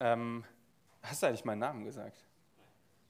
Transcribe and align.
Ähm, 0.00 0.44
hast 1.02 1.22
du 1.22 1.26
eigentlich 1.26 1.44
meinen 1.44 1.58
Namen 1.58 1.84
gesagt? 1.84 2.24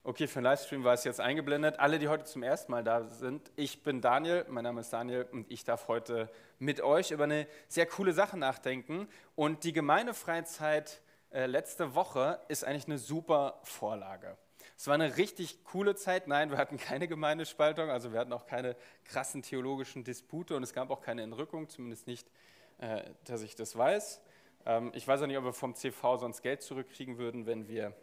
Okay, 0.04 0.26
für 0.26 0.38
den 0.38 0.44
Livestream 0.44 0.84
war 0.84 0.94
es 0.94 1.04
jetzt 1.04 1.20
eingeblendet. 1.20 1.78
Alle, 1.80 1.98
die 1.98 2.08
heute 2.08 2.24
zum 2.24 2.42
ersten 2.42 2.72
Mal 2.72 2.82
da 2.82 3.04
sind, 3.04 3.50
ich 3.56 3.82
bin 3.82 4.00
Daniel, 4.00 4.46
mein 4.48 4.64
Name 4.64 4.80
ist 4.80 4.90
Daniel 4.90 5.26
und 5.30 5.50
ich 5.50 5.64
darf 5.64 5.88
heute 5.88 6.30
mit 6.58 6.80
euch 6.80 7.10
über 7.10 7.24
eine 7.24 7.46
sehr 7.68 7.84
coole 7.84 8.14
Sache 8.14 8.38
nachdenken. 8.38 9.06
Und 9.34 9.64
die 9.64 9.74
Gemeindefreizeit 9.74 11.02
äh, 11.30 11.44
letzte 11.44 11.94
Woche 11.94 12.40
ist 12.48 12.64
eigentlich 12.64 12.86
eine 12.86 12.96
super 12.96 13.60
Vorlage. 13.64 14.38
Es 14.78 14.86
war 14.86 14.94
eine 14.94 15.18
richtig 15.18 15.62
coole 15.64 15.94
Zeit. 15.94 16.26
Nein, 16.26 16.50
wir 16.50 16.56
hatten 16.56 16.78
keine 16.78 17.06
Gemeindespaltung, 17.06 17.90
also 17.90 18.12
wir 18.12 18.20
hatten 18.20 18.32
auch 18.32 18.46
keine 18.46 18.76
krassen 19.04 19.42
theologischen 19.42 20.04
Dispute 20.04 20.56
und 20.56 20.62
es 20.62 20.72
gab 20.72 20.90
auch 20.90 21.02
keine 21.02 21.22
Entrückung, 21.22 21.68
zumindest 21.68 22.06
nicht, 22.06 22.30
äh, 22.78 23.02
dass 23.24 23.42
ich 23.42 23.56
das 23.56 23.76
weiß. 23.76 24.22
Ähm, 24.66 24.90
ich 24.94 25.06
weiß 25.06 25.22
auch 25.22 25.26
nicht, 25.26 25.38
ob 25.38 25.44
wir 25.44 25.52
vom 25.52 25.74
CV 25.74 26.18
sonst 26.18 26.42
Geld 26.42 26.62
zurückkriegen 26.62 27.18
würden, 27.18 27.46
wenn 27.46 27.68
wir 27.68 27.94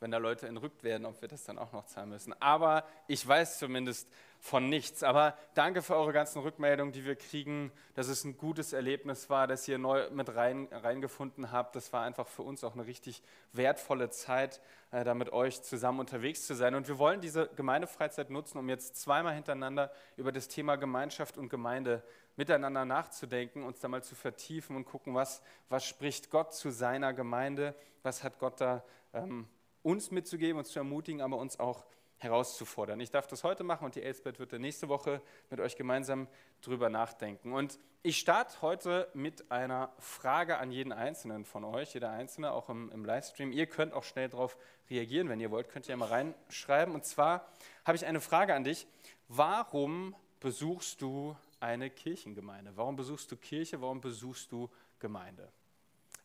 wenn 0.00 0.10
da 0.10 0.16
Leute 0.16 0.48
entrückt 0.48 0.82
werden, 0.82 1.04
ob 1.04 1.20
wir 1.20 1.28
das 1.28 1.44
dann 1.44 1.58
auch 1.58 1.72
noch 1.72 1.84
zahlen 1.84 2.08
müssen. 2.08 2.34
Aber 2.40 2.84
ich 3.06 3.26
weiß 3.26 3.58
zumindest 3.58 4.08
von 4.38 4.66
nichts. 4.70 5.02
Aber 5.02 5.36
danke 5.52 5.82
für 5.82 5.94
eure 5.94 6.14
ganzen 6.14 6.40
Rückmeldungen, 6.40 6.92
die 6.92 7.04
wir 7.04 7.16
kriegen, 7.16 7.70
dass 7.94 8.08
es 8.08 8.24
ein 8.24 8.38
gutes 8.38 8.72
Erlebnis 8.72 9.28
war, 9.28 9.46
dass 9.46 9.68
ihr 9.68 9.76
neu 9.76 10.08
mit 10.10 10.34
rein, 10.34 10.68
reingefunden 10.72 11.52
habt. 11.52 11.76
Das 11.76 11.92
war 11.92 12.02
einfach 12.02 12.26
für 12.26 12.42
uns 12.42 12.64
auch 12.64 12.72
eine 12.72 12.86
richtig 12.86 13.22
wertvolle 13.52 14.08
Zeit, 14.08 14.62
äh, 14.90 15.04
da 15.04 15.12
mit 15.12 15.32
euch 15.34 15.62
zusammen 15.62 16.00
unterwegs 16.00 16.46
zu 16.46 16.54
sein. 16.54 16.74
Und 16.74 16.88
wir 16.88 16.98
wollen 16.98 17.20
diese 17.20 17.50
Gemeindefreizeit 17.54 18.30
nutzen, 18.30 18.56
um 18.56 18.70
jetzt 18.70 18.96
zweimal 18.96 19.34
hintereinander 19.34 19.92
über 20.16 20.32
das 20.32 20.48
Thema 20.48 20.76
Gemeinschaft 20.76 21.36
und 21.36 21.50
Gemeinde 21.50 22.02
miteinander 22.36 22.84
nachzudenken, 22.84 23.62
uns 23.62 23.80
da 23.80 23.88
mal 23.88 24.02
zu 24.02 24.14
vertiefen 24.14 24.76
und 24.76 24.84
gucken, 24.84 25.14
was, 25.14 25.42
was 25.68 25.84
spricht 25.84 26.30
Gott 26.30 26.54
zu 26.54 26.70
seiner 26.70 27.12
Gemeinde, 27.12 27.74
was 28.02 28.22
hat 28.22 28.38
Gott 28.38 28.60
da 28.60 28.84
ähm, 29.12 29.48
uns 29.82 30.10
mitzugeben, 30.10 30.58
uns 30.58 30.70
zu 30.70 30.78
ermutigen, 30.78 31.20
aber 31.20 31.36
uns 31.36 31.58
auch 31.58 31.84
herauszufordern. 32.20 33.00
Ich 33.00 33.10
darf 33.10 33.26
das 33.26 33.44
heute 33.44 33.64
machen 33.64 33.84
und 33.86 33.94
die 33.94 34.02
Elsbeth 34.02 34.38
wird 34.38 34.52
nächste 34.52 34.88
Woche 34.88 35.22
mit 35.48 35.58
euch 35.58 35.76
gemeinsam 35.76 36.28
drüber 36.60 36.90
nachdenken. 36.90 37.52
Und 37.52 37.78
ich 38.02 38.18
starte 38.18 38.60
heute 38.60 39.08
mit 39.14 39.50
einer 39.50 39.92
Frage 39.98 40.58
an 40.58 40.70
jeden 40.70 40.92
Einzelnen 40.92 41.46
von 41.46 41.64
euch, 41.64 41.94
jeder 41.94 42.10
Einzelne, 42.10 42.52
auch 42.52 42.68
im, 42.68 42.90
im 42.92 43.06
Livestream. 43.06 43.52
Ihr 43.52 43.66
könnt 43.66 43.94
auch 43.94 44.04
schnell 44.04 44.28
darauf 44.28 44.58
reagieren, 44.90 45.30
wenn 45.30 45.40
ihr 45.40 45.50
wollt, 45.50 45.70
könnt 45.70 45.86
ihr 45.86 45.90
ja 45.90 45.96
mal 45.96 46.08
reinschreiben. 46.08 46.94
Und 46.94 47.06
zwar 47.06 47.48
habe 47.86 47.96
ich 47.96 48.04
eine 48.04 48.20
Frage 48.20 48.54
an 48.54 48.64
dich. 48.64 48.86
Warum 49.28 50.14
besuchst 50.40 51.00
du 51.00 51.36
eine 51.60 51.90
Kirchengemeinde? 51.90 52.76
Warum 52.76 52.96
besuchst 52.96 53.30
du 53.30 53.36
Kirche? 53.36 53.80
Warum 53.80 54.00
besuchst 54.00 54.50
du 54.50 54.70
Gemeinde? 54.98 55.52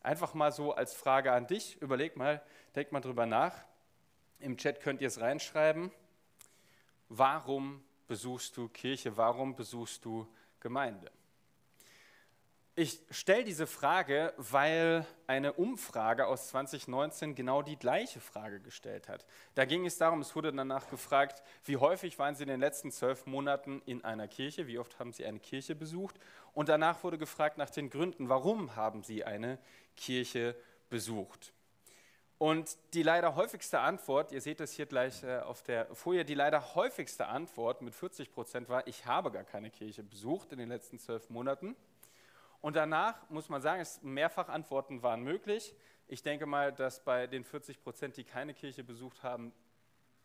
Einfach 0.02 0.34
mal 0.34 0.52
so 0.52 0.72
als 0.72 0.94
Frage 0.94 1.32
an 1.32 1.46
dich. 1.46 1.80
Überleg 1.80 2.16
mal, 2.16 2.42
denk 2.74 2.92
mal 2.92 3.00
drüber 3.00 3.26
nach. 3.26 3.64
Im 4.38 4.56
Chat 4.56 4.80
könnt 4.80 5.00
ihr 5.00 5.08
es 5.08 5.20
reinschreiben. 5.20 5.90
Warum 7.08 7.82
besuchst 8.06 8.56
du 8.56 8.68
Kirche? 8.68 9.16
Warum 9.16 9.54
besuchst 9.56 10.04
du 10.04 10.26
Gemeinde? 10.60 11.10
Ich 12.78 13.00
stelle 13.10 13.42
diese 13.42 13.66
Frage, 13.66 14.34
weil 14.36 15.06
eine 15.26 15.54
Umfrage 15.54 16.26
aus 16.26 16.48
2019 16.48 17.34
genau 17.34 17.62
die 17.62 17.78
gleiche 17.78 18.20
Frage 18.20 18.60
gestellt 18.60 19.08
hat. 19.08 19.24
Da 19.54 19.64
ging 19.64 19.86
es 19.86 19.96
darum, 19.96 20.20
es 20.20 20.36
wurde 20.36 20.52
danach 20.52 20.90
gefragt, 20.90 21.42
wie 21.64 21.78
häufig 21.78 22.18
waren 22.18 22.34
Sie 22.34 22.42
in 22.42 22.50
den 22.50 22.60
letzten 22.60 22.92
zwölf 22.92 23.24
Monaten 23.24 23.80
in 23.86 24.04
einer 24.04 24.28
Kirche, 24.28 24.66
wie 24.66 24.78
oft 24.78 24.98
haben 24.98 25.14
Sie 25.14 25.24
eine 25.24 25.38
Kirche 25.38 25.74
besucht 25.74 26.20
und 26.52 26.68
danach 26.68 27.02
wurde 27.02 27.16
gefragt 27.16 27.56
nach 27.56 27.70
den 27.70 27.88
Gründen, 27.88 28.28
warum 28.28 28.76
haben 28.76 29.02
Sie 29.02 29.24
eine 29.24 29.58
Kirche 29.96 30.54
besucht. 30.90 31.54
Und 32.36 32.76
die 32.92 33.02
leider 33.02 33.36
häufigste 33.36 33.80
Antwort, 33.80 34.32
ihr 34.32 34.42
seht 34.42 34.60
es 34.60 34.72
hier 34.72 34.84
gleich 34.84 35.22
äh, 35.22 35.38
auf 35.38 35.62
der 35.62 35.86
Folie, 35.94 36.26
die 36.26 36.34
leider 36.34 36.74
häufigste 36.74 37.26
Antwort 37.28 37.80
mit 37.80 37.94
40 37.94 38.30
Prozent 38.32 38.68
war, 38.68 38.86
ich 38.86 39.06
habe 39.06 39.30
gar 39.30 39.44
keine 39.44 39.70
Kirche 39.70 40.02
besucht 40.02 40.52
in 40.52 40.58
den 40.58 40.68
letzten 40.68 40.98
zwölf 40.98 41.30
Monaten. 41.30 41.74
Und 42.66 42.74
danach 42.74 43.30
muss 43.30 43.48
man 43.48 43.62
sagen, 43.62 43.86
mehrfach 44.02 44.48
Antworten 44.48 45.00
waren 45.00 45.22
möglich. 45.22 45.72
Ich 46.08 46.24
denke 46.24 46.46
mal, 46.46 46.72
dass 46.72 46.98
bei 47.04 47.28
den 47.28 47.44
40 47.44 47.80
Prozent, 47.80 48.16
die 48.16 48.24
keine 48.24 48.54
Kirche 48.54 48.82
besucht 48.82 49.22
haben, 49.22 49.52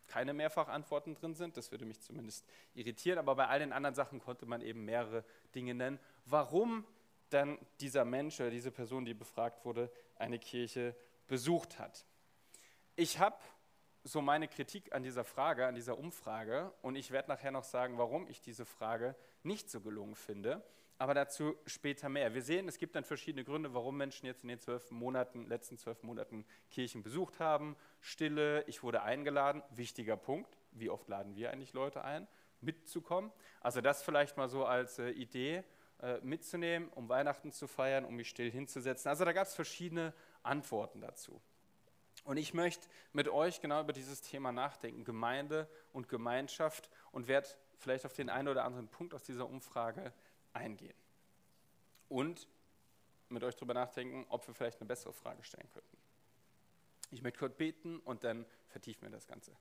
keine 0.07 0.34
Mehrfachantworten 0.34 1.13
drin 1.13 1.35
sind. 1.35 1.56
Das 1.56 1.69
würde 1.69 1.85
mich 1.85 2.01
zumindest 2.01 2.44
irritieren. 2.74 3.19
Aber 3.19 3.35
bei 3.35 3.46
all 3.46 3.59
den 3.59 3.72
anderen 3.72 3.94
Sachen 3.94 4.19
konnte 4.19 4.47
man 4.47 4.63
eben 4.63 4.85
mehrere 4.85 5.24
Dinge 5.53 5.75
nennen, 5.75 6.00
warum 6.25 6.84
dann 7.30 7.59
dieser 7.80 8.06
Mensch 8.06 8.40
oder 8.40 8.50
diese 8.50 8.72
Person, 8.72 9.06
die 9.06 9.13
befragt 9.13 9.63
wurde, 9.63 9.91
eine 10.16 10.40
Kirche 10.40 10.96
besucht 11.28 11.78
hat. 11.78 12.07
Ich 12.96 13.19
habe 13.19 13.38
so 14.03 14.19
meine 14.19 14.47
Kritik 14.47 14.96
an 14.96 15.03
dieser 15.03 15.25
Frage, 15.25 15.68
an 15.68 15.75
dieser 15.75 15.96
Umfrage 15.96 16.74
und 16.81 16.96
ich 16.96 17.12
werde 17.12 17.30
nachher 17.30 17.51
noch 17.51 17.66
sagen, 17.66 18.00
warum 18.00 18.28
ich 18.28 18.41
diese 18.41 18.66
Frage 18.66 19.16
nicht 19.44 19.69
so 19.69 19.80
gelungen 19.80 20.16
finde 20.16 20.63
aber 21.01 21.16
dazu 21.16 21.56
später 21.66 22.09
mehr. 22.09 22.35
Wir 22.35 22.44
sehen, 22.44 22.67
es 22.67 22.78
gibt 22.78 22.95
dann 22.95 23.03
verschiedene 23.03 23.44
Gründe, 23.44 23.73
warum 23.73 23.97
Menschen 23.97 24.28
jetzt 24.28 24.44
in 24.44 24.50
den 24.50 24.59
zwölf 24.59 24.91
Monaten, 24.91 25.47
letzten 25.47 25.75
zwölf 25.75 26.03
Monaten 26.03 26.45
Kirchen 26.69 27.01
besucht 27.01 27.39
haben. 27.39 27.75
Stille, 28.01 28.63
ich 28.67 28.84
wurde 28.84 29.01
eingeladen, 29.01 29.63
wichtiger 29.72 30.16
Punkt. 30.16 30.59
Wie 30.73 30.91
oft 30.91 31.07
laden 31.07 31.35
wir 31.35 31.50
eigentlich 31.50 31.73
Leute 31.73 32.03
ein, 32.03 32.28
mitzukommen? 32.59 33.31
Also 33.62 33.81
das 33.81 34.03
vielleicht 34.03 34.38
mal 34.38 34.47
so 34.47 34.63
als 34.63 35.00
äh, 35.00 35.09
Idee 35.09 35.63
äh, 36.03 36.19
mitzunehmen, 36.22 36.88
um 36.89 37.09
Weihnachten 37.09 37.51
zu 37.51 37.68
feiern, 37.68 38.06
um 38.06 38.16
mich 38.16 38.29
still 38.29 38.51
hinzusetzen. 38.51 39.09
Also 39.09 39.25
da 39.25 39.33
gab 39.33 39.47
es 39.47 39.56
verschiedene 39.56 40.13
Antworten 40.44 41.01
dazu. 41.01 41.41
Und 42.25 42.38
ich 42.38 42.53
möchte 42.53 42.88
mit 43.12 43.28
euch 43.28 43.59
genau 43.59 43.81
über 43.81 43.94
dieses 43.94 44.22
Thema 44.22 44.51
nachdenken, 44.51 45.03
Gemeinde 45.03 45.68
und 45.94 46.09
Gemeinschaft 46.09 46.91
und 47.12 47.28
werde 47.28 47.47
vielleicht 47.79 48.06
auf 48.06 48.13
den 48.13 48.29
einen 48.29 48.50
oder 48.50 48.66
anderen 48.66 48.88
Punkt 48.88 49.16
aus 49.16 49.23
dieser 49.23 49.50
Umfrage 49.50 50.13
eingehen. 50.53 50.95
Und 52.09 52.47
mit 53.29 53.44
euch 53.44 53.56
darüber 53.56 53.73
nachdenken, 53.73 54.25
ob 54.29 54.45
wir 54.47 54.53
vielleicht 54.53 54.79
eine 54.79 54.88
bessere 54.88 55.13
Frage 55.13 55.44
stellen 55.44 55.69
könnten. 55.72 55.97
Ich 57.12 57.22
möchte 57.22 57.39
kurz 57.39 57.56
beten 57.56 58.00
und 58.00 58.23
dann 58.23 58.45
vertiefen 58.67 59.03
wir 59.03 59.09
das 59.09 59.28
Ganze. 59.28 59.51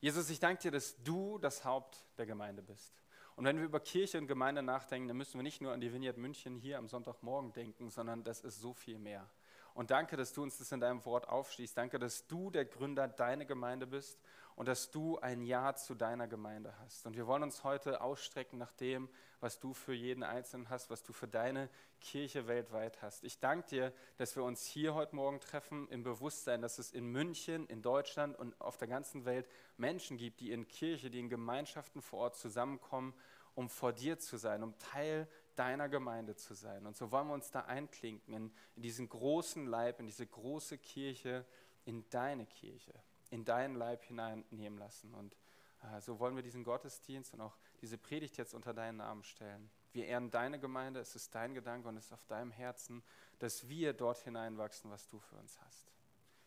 Jesus, 0.00 0.28
ich 0.30 0.40
danke 0.40 0.62
dir, 0.62 0.70
dass 0.70 1.02
du 1.02 1.38
das 1.38 1.64
Haupt 1.64 2.04
der 2.18 2.26
Gemeinde 2.26 2.62
bist. 2.62 3.02
Und 3.34 3.44
wenn 3.44 3.58
wir 3.58 3.64
über 3.64 3.80
Kirche 3.80 4.18
und 4.18 4.26
Gemeinde 4.26 4.62
nachdenken, 4.62 5.08
dann 5.08 5.16
müssen 5.16 5.38
wir 5.38 5.42
nicht 5.42 5.60
nur 5.60 5.72
an 5.72 5.80
die 5.80 5.92
Vineyard 5.92 6.16
München 6.16 6.56
hier 6.56 6.78
am 6.78 6.88
Sonntagmorgen 6.88 7.52
denken, 7.52 7.90
sondern 7.90 8.24
das 8.24 8.40
ist 8.40 8.60
so 8.60 8.72
viel 8.72 8.98
mehr. 8.98 9.28
Und 9.74 9.90
danke, 9.90 10.16
dass 10.16 10.32
du 10.32 10.42
uns 10.42 10.56
das 10.56 10.72
in 10.72 10.80
deinem 10.80 11.04
Wort 11.04 11.28
aufschließt. 11.28 11.76
Danke, 11.76 11.98
dass 11.98 12.26
du 12.26 12.50
der 12.50 12.64
Gründer 12.64 13.08
deiner 13.08 13.44
Gemeinde 13.44 13.86
bist 13.86 14.18
und 14.56 14.66
dass 14.66 14.90
du 14.90 15.18
ein 15.18 15.42
Ja 15.42 15.74
zu 15.74 15.94
deiner 15.94 16.26
Gemeinde 16.26 16.74
hast. 16.80 17.06
Und 17.06 17.14
wir 17.14 17.26
wollen 17.26 17.42
uns 17.42 17.62
heute 17.62 18.00
ausstrecken 18.00 18.58
nach 18.58 18.72
dem, 18.72 19.08
was 19.38 19.60
du 19.60 19.74
für 19.74 19.92
jeden 19.92 20.22
Einzelnen 20.22 20.70
hast, 20.70 20.88
was 20.88 21.02
du 21.02 21.12
für 21.12 21.28
deine 21.28 21.68
Kirche 22.00 22.48
weltweit 22.48 23.02
hast. 23.02 23.22
Ich 23.22 23.38
danke 23.38 23.68
dir, 23.68 23.92
dass 24.16 24.34
wir 24.34 24.42
uns 24.42 24.64
hier 24.64 24.94
heute 24.94 25.14
Morgen 25.14 25.40
treffen 25.40 25.86
im 25.88 26.02
Bewusstsein, 26.02 26.62
dass 26.62 26.78
es 26.78 26.90
in 26.90 27.06
München, 27.06 27.66
in 27.66 27.82
Deutschland 27.82 28.38
und 28.38 28.58
auf 28.58 28.78
der 28.78 28.88
ganzen 28.88 29.26
Welt 29.26 29.46
Menschen 29.76 30.16
gibt, 30.16 30.40
die 30.40 30.50
in 30.50 30.66
Kirche, 30.66 31.10
die 31.10 31.20
in 31.20 31.28
Gemeinschaften 31.28 32.00
vor 32.00 32.20
Ort 32.20 32.36
zusammenkommen, 32.36 33.12
um 33.54 33.68
vor 33.68 33.92
dir 33.92 34.18
zu 34.18 34.38
sein, 34.38 34.62
um 34.62 34.76
Teil 34.78 35.28
deiner 35.54 35.90
Gemeinde 35.90 36.34
zu 36.34 36.54
sein. 36.54 36.86
Und 36.86 36.96
so 36.96 37.12
wollen 37.12 37.28
wir 37.28 37.34
uns 37.34 37.50
da 37.50 37.60
einklinken 37.60 38.32
in, 38.32 38.54
in 38.74 38.82
diesen 38.82 39.10
großen 39.10 39.66
Leib, 39.66 40.00
in 40.00 40.06
diese 40.06 40.26
große 40.26 40.78
Kirche, 40.78 41.44
in 41.84 42.08
deine 42.08 42.46
Kirche 42.46 42.94
in 43.30 43.44
deinen 43.44 43.74
Leib 43.74 44.02
hineinnehmen 44.04 44.78
lassen. 44.78 45.14
Und 45.14 45.36
äh, 45.82 46.00
so 46.00 46.18
wollen 46.18 46.36
wir 46.36 46.42
diesen 46.42 46.64
Gottesdienst 46.64 47.34
und 47.34 47.40
auch 47.40 47.56
diese 47.80 47.98
Predigt 47.98 48.36
jetzt 48.36 48.54
unter 48.54 48.74
deinen 48.74 48.98
Namen 48.98 49.24
stellen. 49.24 49.70
Wir 49.92 50.06
ehren 50.06 50.30
deine 50.30 50.58
Gemeinde, 50.58 51.00
es 51.00 51.14
ist 51.16 51.34
dein 51.34 51.54
Gedanke 51.54 51.88
und 51.88 51.96
es 51.96 52.06
ist 52.06 52.12
auf 52.12 52.24
deinem 52.26 52.50
Herzen, 52.50 53.02
dass 53.38 53.68
wir 53.68 53.92
dort 53.92 54.18
hineinwachsen, 54.18 54.90
was 54.90 55.08
du 55.08 55.18
für 55.18 55.36
uns 55.36 55.60
hast. 55.62 55.92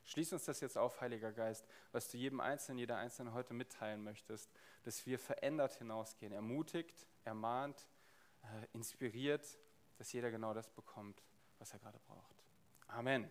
Schließ 0.05 0.33
uns 0.33 0.45
das 0.45 0.59
jetzt 0.59 0.77
auf, 0.77 1.01
Heiliger 1.01 1.31
Geist, 1.31 1.67
was 1.91 2.09
du 2.09 2.17
jedem 2.17 2.39
Einzelnen, 2.39 2.79
jeder 2.79 2.97
Einzelnen 2.97 3.33
heute 3.33 3.53
mitteilen 3.53 4.03
möchtest, 4.03 4.51
dass 4.83 5.05
wir 5.05 5.19
verändert 5.19 5.75
hinausgehen, 5.75 6.31
ermutigt, 6.31 7.07
ermahnt, 7.25 7.87
äh, 8.41 8.65
inspiriert, 8.73 9.59
dass 9.97 10.11
jeder 10.11 10.31
genau 10.31 10.53
das 10.53 10.69
bekommt, 10.69 11.23
was 11.59 11.73
er 11.73 11.79
gerade 11.79 11.99
braucht. 11.99 12.43
Amen. 12.87 13.29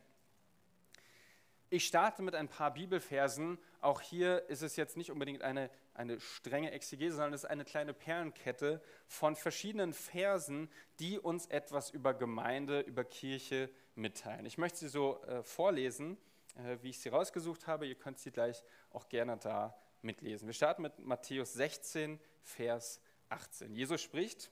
Ich 1.70 1.86
starte 1.86 2.22
mit 2.22 2.34
ein 2.34 2.48
paar 2.48 2.72
Bibelversen. 2.72 3.58
Auch 3.82 4.00
hier 4.00 4.48
ist 4.48 4.62
es 4.62 4.76
jetzt 4.76 4.96
nicht 4.96 5.10
unbedingt 5.10 5.42
eine, 5.42 5.68
eine 5.92 6.18
strenge 6.18 6.70
Exegese, 6.70 7.16
sondern 7.16 7.34
es 7.34 7.44
ist 7.44 7.50
eine 7.50 7.66
kleine 7.66 7.92
Perlenkette 7.92 8.80
von 9.06 9.36
verschiedenen 9.36 9.92
Versen, 9.92 10.70
die 10.98 11.18
uns 11.18 11.46
etwas 11.46 11.90
über 11.90 12.14
Gemeinde, 12.14 12.80
über 12.80 13.04
Kirche 13.04 13.68
mitteilen. 13.94 14.46
Ich 14.46 14.56
möchte 14.56 14.78
sie 14.78 14.88
so 14.88 15.22
äh, 15.24 15.42
vorlesen, 15.42 16.16
äh, 16.56 16.78
wie 16.80 16.88
ich 16.88 17.00
sie 17.00 17.10
rausgesucht 17.10 17.66
habe. 17.66 17.86
Ihr 17.86 17.96
könnt 17.96 18.18
sie 18.18 18.30
gleich 18.30 18.64
auch 18.90 19.10
gerne 19.10 19.36
da 19.36 19.78
mitlesen. 20.00 20.46
Wir 20.48 20.54
starten 20.54 20.80
mit 20.80 20.98
Matthäus 20.98 21.52
16, 21.52 22.18
Vers 22.40 23.02
18. 23.28 23.74
Jesus 23.74 24.00
spricht, 24.00 24.50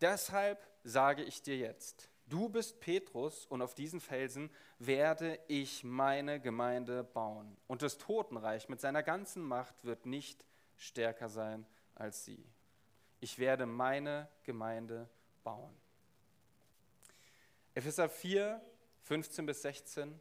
deshalb 0.00 0.66
sage 0.82 1.22
ich 1.22 1.42
dir 1.42 1.58
jetzt, 1.58 2.10
Du 2.26 2.48
bist 2.48 2.80
Petrus 2.80 3.44
und 3.46 3.60
auf 3.60 3.74
diesen 3.74 4.00
Felsen 4.00 4.50
werde 4.78 5.38
ich 5.46 5.84
meine 5.84 6.40
Gemeinde 6.40 7.04
bauen. 7.04 7.56
Und 7.66 7.82
das 7.82 7.98
Totenreich 7.98 8.68
mit 8.68 8.80
seiner 8.80 9.02
ganzen 9.02 9.42
Macht 9.42 9.84
wird 9.84 10.06
nicht 10.06 10.44
stärker 10.76 11.28
sein 11.28 11.66
als 11.94 12.24
sie. 12.24 12.44
Ich 13.20 13.38
werde 13.38 13.66
meine 13.66 14.28
Gemeinde 14.42 15.08
bauen. 15.42 15.74
Epheser 17.74 18.08
4, 18.08 18.60
15 19.02 19.46
bis 19.46 19.62
16. 19.62 20.20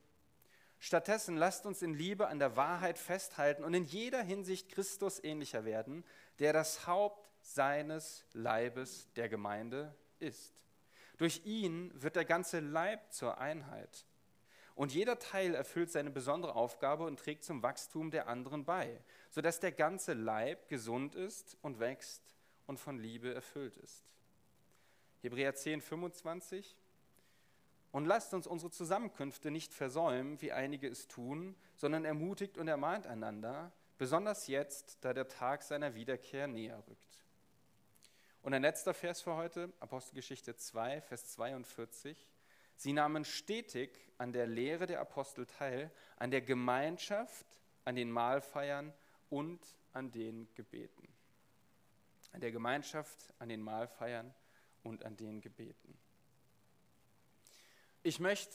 Stattdessen 0.79 1.37
lasst 1.37 1.65
uns 1.65 1.81
in 1.81 1.93
Liebe 1.93 2.27
an 2.27 2.39
der 2.39 2.57
Wahrheit 2.57 2.97
festhalten 2.97 3.63
und 3.63 3.73
in 3.73 3.85
jeder 3.85 4.21
Hinsicht 4.21 4.69
Christus 4.69 5.23
ähnlicher 5.23 5.63
werden, 5.63 6.03
der 6.39 6.51
das 6.51 6.87
Haupt 6.87 7.29
seines 7.41 8.25
Leibes 8.33 9.07
der 9.13 9.29
Gemeinde 9.29 9.95
ist. 10.19 10.62
Durch 11.17 11.41
ihn 11.45 11.91
wird 11.93 12.15
der 12.15 12.25
ganze 12.25 12.59
Leib 12.59 13.11
zur 13.11 13.37
Einheit. 13.37 14.05
Und 14.75 14.93
jeder 14.93 15.19
Teil 15.19 15.53
erfüllt 15.53 15.91
seine 15.91 16.09
besondere 16.09 16.55
Aufgabe 16.55 17.05
und 17.05 17.19
trägt 17.19 17.43
zum 17.43 17.61
Wachstum 17.61 18.09
der 18.09 18.27
anderen 18.27 18.65
bei, 18.65 19.03
sodass 19.29 19.59
der 19.59 19.71
ganze 19.71 20.13
Leib 20.13 20.67
gesund 20.67 21.15
ist 21.15 21.57
und 21.61 21.79
wächst 21.79 22.35
und 22.65 22.79
von 22.79 22.97
Liebe 22.97 23.33
erfüllt 23.33 23.77
ist. 23.77 24.03
Hebräer 25.21 25.53
10, 25.53 25.81
25. 25.81 26.75
Und 27.91 28.05
lasst 28.05 28.33
uns 28.33 28.47
unsere 28.47 28.71
Zusammenkünfte 28.71 29.51
nicht 29.51 29.73
versäumen, 29.73 30.41
wie 30.41 30.51
einige 30.51 30.87
es 30.87 31.07
tun, 31.07 31.55
sondern 31.75 32.05
ermutigt 32.05 32.57
und 32.57 32.67
ermahnt 32.67 33.05
einander, 33.05 33.71
besonders 33.99 34.47
jetzt, 34.47 34.97
da 35.01 35.13
der 35.13 35.27
Tag 35.27 35.61
seiner 35.61 35.93
Wiederkehr 35.93 36.47
näher 36.47 36.83
rückt. 36.89 37.22
Und 38.43 38.53
ein 38.53 38.61
letzter 38.61 38.93
Vers 38.93 39.21
für 39.21 39.37
heute, 39.37 39.71
Apostelgeschichte 39.79 40.57
2, 40.57 40.99
Vers 40.99 41.27
42. 41.27 42.29
Sie 42.75 42.91
nahmen 42.91 43.23
stetig 43.23 43.97
an 44.17 44.33
der 44.33 44.47
Lehre 44.47 44.85
der 44.85 44.99
Apostel 44.99 45.45
teil, 45.45 45.89
an 46.17 46.29
der 46.29 46.41
Gemeinschaft, 46.41 47.45
an 47.85 47.95
den 47.95 48.11
Mahlfeiern 48.11 48.93
und 49.29 49.61
an 49.93 50.11
den 50.11 50.53
Gebeten. 50.55 51.07
An 52.33 52.41
der 52.41 52.51
Gemeinschaft, 52.51 53.33
an 53.39 53.47
den 53.47 53.61
Mahlfeiern 53.61 54.33
und 54.83 55.05
an 55.05 55.15
den 55.15 55.39
Gebeten. 55.39 55.97
Ich 58.01 58.19
möchte 58.19 58.53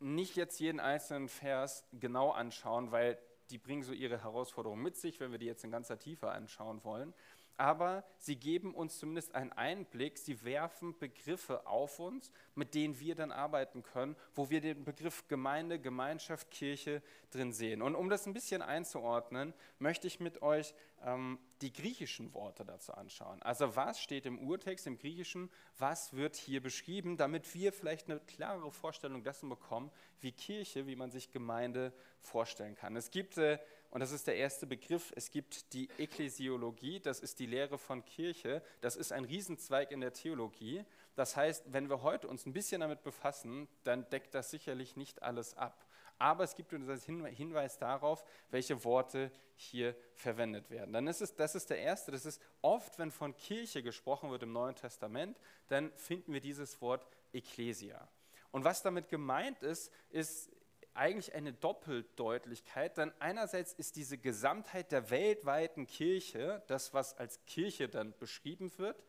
nicht 0.00 0.36
jetzt 0.36 0.60
jeden 0.60 0.80
einzelnen 0.80 1.30
Vers 1.30 1.86
genau 1.98 2.30
anschauen, 2.30 2.92
weil 2.92 3.18
die 3.48 3.58
bringen 3.58 3.84
so 3.84 3.92
ihre 3.94 4.22
Herausforderungen 4.22 4.82
mit 4.82 4.96
sich, 4.96 5.18
wenn 5.18 5.30
wir 5.30 5.38
die 5.38 5.46
jetzt 5.46 5.64
in 5.64 5.70
ganzer 5.70 5.98
Tiefe 5.98 6.30
anschauen 6.30 6.84
wollen 6.84 7.14
aber 7.56 8.04
sie 8.18 8.36
geben 8.36 8.74
uns 8.74 8.98
zumindest 8.98 9.34
einen 9.34 9.52
Einblick, 9.52 10.18
sie 10.18 10.44
werfen 10.44 10.98
Begriffe 10.98 11.66
auf 11.66 11.98
uns, 12.00 12.30
mit 12.54 12.74
denen 12.74 12.98
wir 12.98 13.14
dann 13.14 13.32
arbeiten 13.32 13.82
können, 13.82 14.16
wo 14.34 14.50
wir 14.50 14.60
den 14.60 14.84
Begriff 14.84 15.28
Gemeinde, 15.28 15.78
Gemeinschaft, 15.78 16.50
Kirche 16.50 17.02
drin 17.30 17.52
sehen. 17.52 17.82
Und 17.82 17.94
um 17.94 18.08
das 18.08 18.26
ein 18.26 18.32
bisschen 18.32 18.62
einzuordnen, 18.62 19.54
möchte 19.78 20.06
ich 20.06 20.20
mit 20.20 20.42
euch 20.42 20.74
ähm, 21.02 21.38
die 21.62 21.72
griechischen 21.72 22.34
Worte 22.34 22.64
dazu 22.64 22.92
anschauen. 22.92 23.42
Also 23.42 23.76
was 23.76 24.00
steht 24.00 24.26
im 24.26 24.38
Urtext, 24.38 24.86
im 24.86 24.98
Griechischen, 24.98 25.50
was 25.78 26.14
wird 26.14 26.36
hier 26.36 26.62
beschrieben, 26.62 27.16
damit 27.16 27.54
wir 27.54 27.72
vielleicht 27.72 28.10
eine 28.10 28.20
klarere 28.20 28.70
Vorstellung 28.70 29.22
dessen 29.22 29.48
bekommen, 29.48 29.90
wie 30.20 30.32
Kirche, 30.32 30.86
wie 30.86 30.96
man 30.96 31.10
sich 31.10 31.30
Gemeinde 31.30 31.92
vorstellen 32.20 32.74
kann. 32.74 32.96
Es 32.96 33.10
gibt 33.10 33.38
äh, 33.38 33.58
und 33.94 34.00
das 34.00 34.10
ist 34.10 34.26
der 34.26 34.34
erste 34.34 34.66
Begriff. 34.66 35.12
Es 35.14 35.30
gibt 35.30 35.72
die 35.72 35.88
Ekklesiologie, 35.98 36.98
das 36.98 37.20
ist 37.20 37.38
die 37.38 37.46
Lehre 37.46 37.78
von 37.78 38.04
Kirche. 38.04 38.60
Das 38.80 38.96
ist 38.96 39.12
ein 39.12 39.24
Riesenzweig 39.24 39.92
in 39.92 40.00
der 40.00 40.12
Theologie. 40.12 40.84
Das 41.14 41.36
heißt, 41.36 41.72
wenn 41.72 41.88
wir 41.88 42.02
heute 42.02 42.26
uns 42.26 42.44
ein 42.44 42.52
bisschen 42.52 42.80
damit 42.80 43.04
befassen, 43.04 43.68
dann 43.84 44.10
deckt 44.10 44.34
das 44.34 44.50
sicherlich 44.50 44.96
nicht 44.96 45.22
alles 45.22 45.56
ab. 45.56 45.86
Aber 46.18 46.42
es 46.42 46.56
gibt 46.56 46.72
uns 46.72 47.08
einen 47.08 47.26
Hinweis 47.26 47.78
darauf, 47.78 48.24
welche 48.50 48.82
Worte 48.82 49.30
hier 49.54 49.94
verwendet 50.14 50.70
werden. 50.70 50.92
Dann 50.92 51.06
ist 51.06 51.20
es, 51.20 51.36
das 51.36 51.54
ist 51.54 51.70
der 51.70 51.78
erste, 51.78 52.10
das 52.10 52.26
ist 52.26 52.42
oft, 52.62 52.98
wenn 52.98 53.12
von 53.12 53.36
Kirche 53.36 53.84
gesprochen 53.84 54.28
wird 54.28 54.42
im 54.42 54.52
Neuen 54.52 54.74
Testament, 54.74 55.38
dann 55.68 55.92
finden 55.92 56.32
wir 56.32 56.40
dieses 56.40 56.80
Wort 56.80 57.06
Ekklesia. 57.32 58.08
Und 58.50 58.64
was 58.64 58.82
damit 58.82 59.08
gemeint 59.08 59.62
ist, 59.62 59.92
ist 60.10 60.50
eigentlich 60.94 61.34
eine 61.34 61.52
Doppeldeutlichkeit, 61.52 62.96
denn 62.96 63.12
einerseits 63.18 63.72
ist 63.72 63.96
diese 63.96 64.18
Gesamtheit 64.18 64.92
der 64.92 65.10
weltweiten 65.10 65.86
Kirche, 65.86 66.62
das, 66.66 66.94
was 66.94 67.16
als 67.18 67.44
Kirche 67.46 67.88
dann 67.88 68.14
beschrieben 68.18 68.76
wird, 68.78 69.02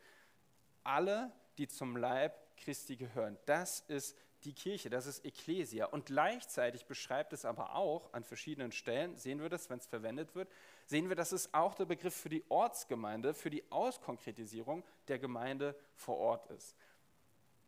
alle, 0.84 1.32
die 1.58 1.68
zum 1.68 1.96
Leib 1.96 2.34
Christi 2.56 2.96
gehören. 2.96 3.38
Das 3.46 3.80
ist 3.88 4.16
die 4.44 4.52
Kirche, 4.52 4.90
das 4.90 5.06
ist 5.06 5.24
Ekklesia. 5.24 5.86
Und 5.86 6.06
gleichzeitig 6.06 6.86
beschreibt 6.86 7.32
es 7.32 7.44
aber 7.44 7.74
auch 7.74 8.12
an 8.12 8.24
verschiedenen 8.24 8.72
Stellen, 8.72 9.16
sehen 9.16 9.40
wir 9.40 9.48
das, 9.48 9.70
wenn 9.70 9.78
es 9.78 9.86
verwendet 9.86 10.34
wird, 10.34 10.48
sehen 10.86 11.08
wir, 11.08 11.16
dass 11.16 11.32
es 11.32 11.52
auch 11.52 11.74
der 11.74 11.86
Begriff 11.86 12.14
für 12.14 12.28
die 12.28 12.44
Ortsgemeinde, 12.48 13.34
für 13.34 13.50
die 13.50 13.64
Auskonkretisierung 13.70 14.84
der 15.08 15.18
Gemeinde 15.18 15.74
vor 15.94 16.18
Ort 16.18 16.50
ist. 16.50 16.76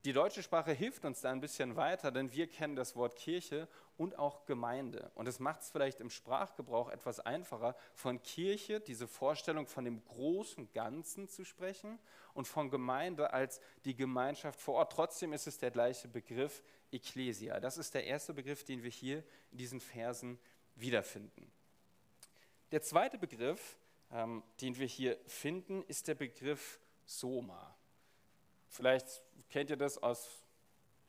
Die 0.04 0.12
deutsche 0.12 0.44
Sprache 0.44 0.72
hilft 0.72 1.04
uns 1.04 1.22
da 1.22 1.30
ein 1.30 1.40
bisschen 1.40 1.74
weiter, 1.74 2.12
denn 2.12 2.32
wir 2.32 2.46
kennen 2.46 2.76
das 2.76 2.94
Wort 2.94 3.16
Kirche 3.16 3.68
und 3.96 4.16
auch 4.16 4.44
Gemeinde. 4.46 5.10
Und 5.16 5.26
es 5.26 5.40
macht 5.40 5.62
es 5.62 5.70
vielleicht 5.70 6.00
im 6.00 6.08
Sprachgebrauch 6.08 6.88
etwas 6.88 7.18
einfacher, 7.18 7.74
von 7.94 8.22
Kirche, 8.22 8.78
diese 8.78 9.08
Vorstellung 9.08 9.66
von 9.66 9.84
dem 9.84 10.04
großen 10.04 10.72
Ganzen 10.72 11.28
zu 11.28 11.44
sprechen 11.44 11.98
und 12.32 12.46
von 12.46 12.70
Gemeinde 12.70 13.32
als 13.32 13.60
die 13.84 13.96
Gemeinschaft 13.96 14.60
vor 14.60 14.76
Ort. 14.76 14.92
Trotzdem 14.92 15.32
ist 15.32 15.48
es 15.48 15.58
der 15.58 15.72
gleiche 15.72 16.06
Begriff 16.06 16.62
Ecclesia. 16.92 17.58
Das 17.58 17.76
ist 17.76 17.92
der 17.92 18.04
erste 18.04 18.32
Begriff, 18.32 18.64
den 18.64 18.84
wir 18.84 18.90
hier 18.90 19.24
in 19.50 19.58
diesen 19.58 19.80
Versen 19.80 20.38
wiederfinden. 20.76 21.50
Der 22.70 22.82
zweite 22.82 23.18
Begriff, 23.18 23.76
ähm, 24.12 24.44
den 24.60 24.76
wir 24.78 24.86
hier 24.86 25.18
finden, 25.26 25.82
ist 25.88 26.06
der 26.06 26.14
Begriff 26.14 26.78
Soma. 27.04 27.77
Vielleicht 28.68 29.22
kennt 29.50 29.70
ihr 29.70 29.76
das 29.76 29.98
aus 29.98 30.44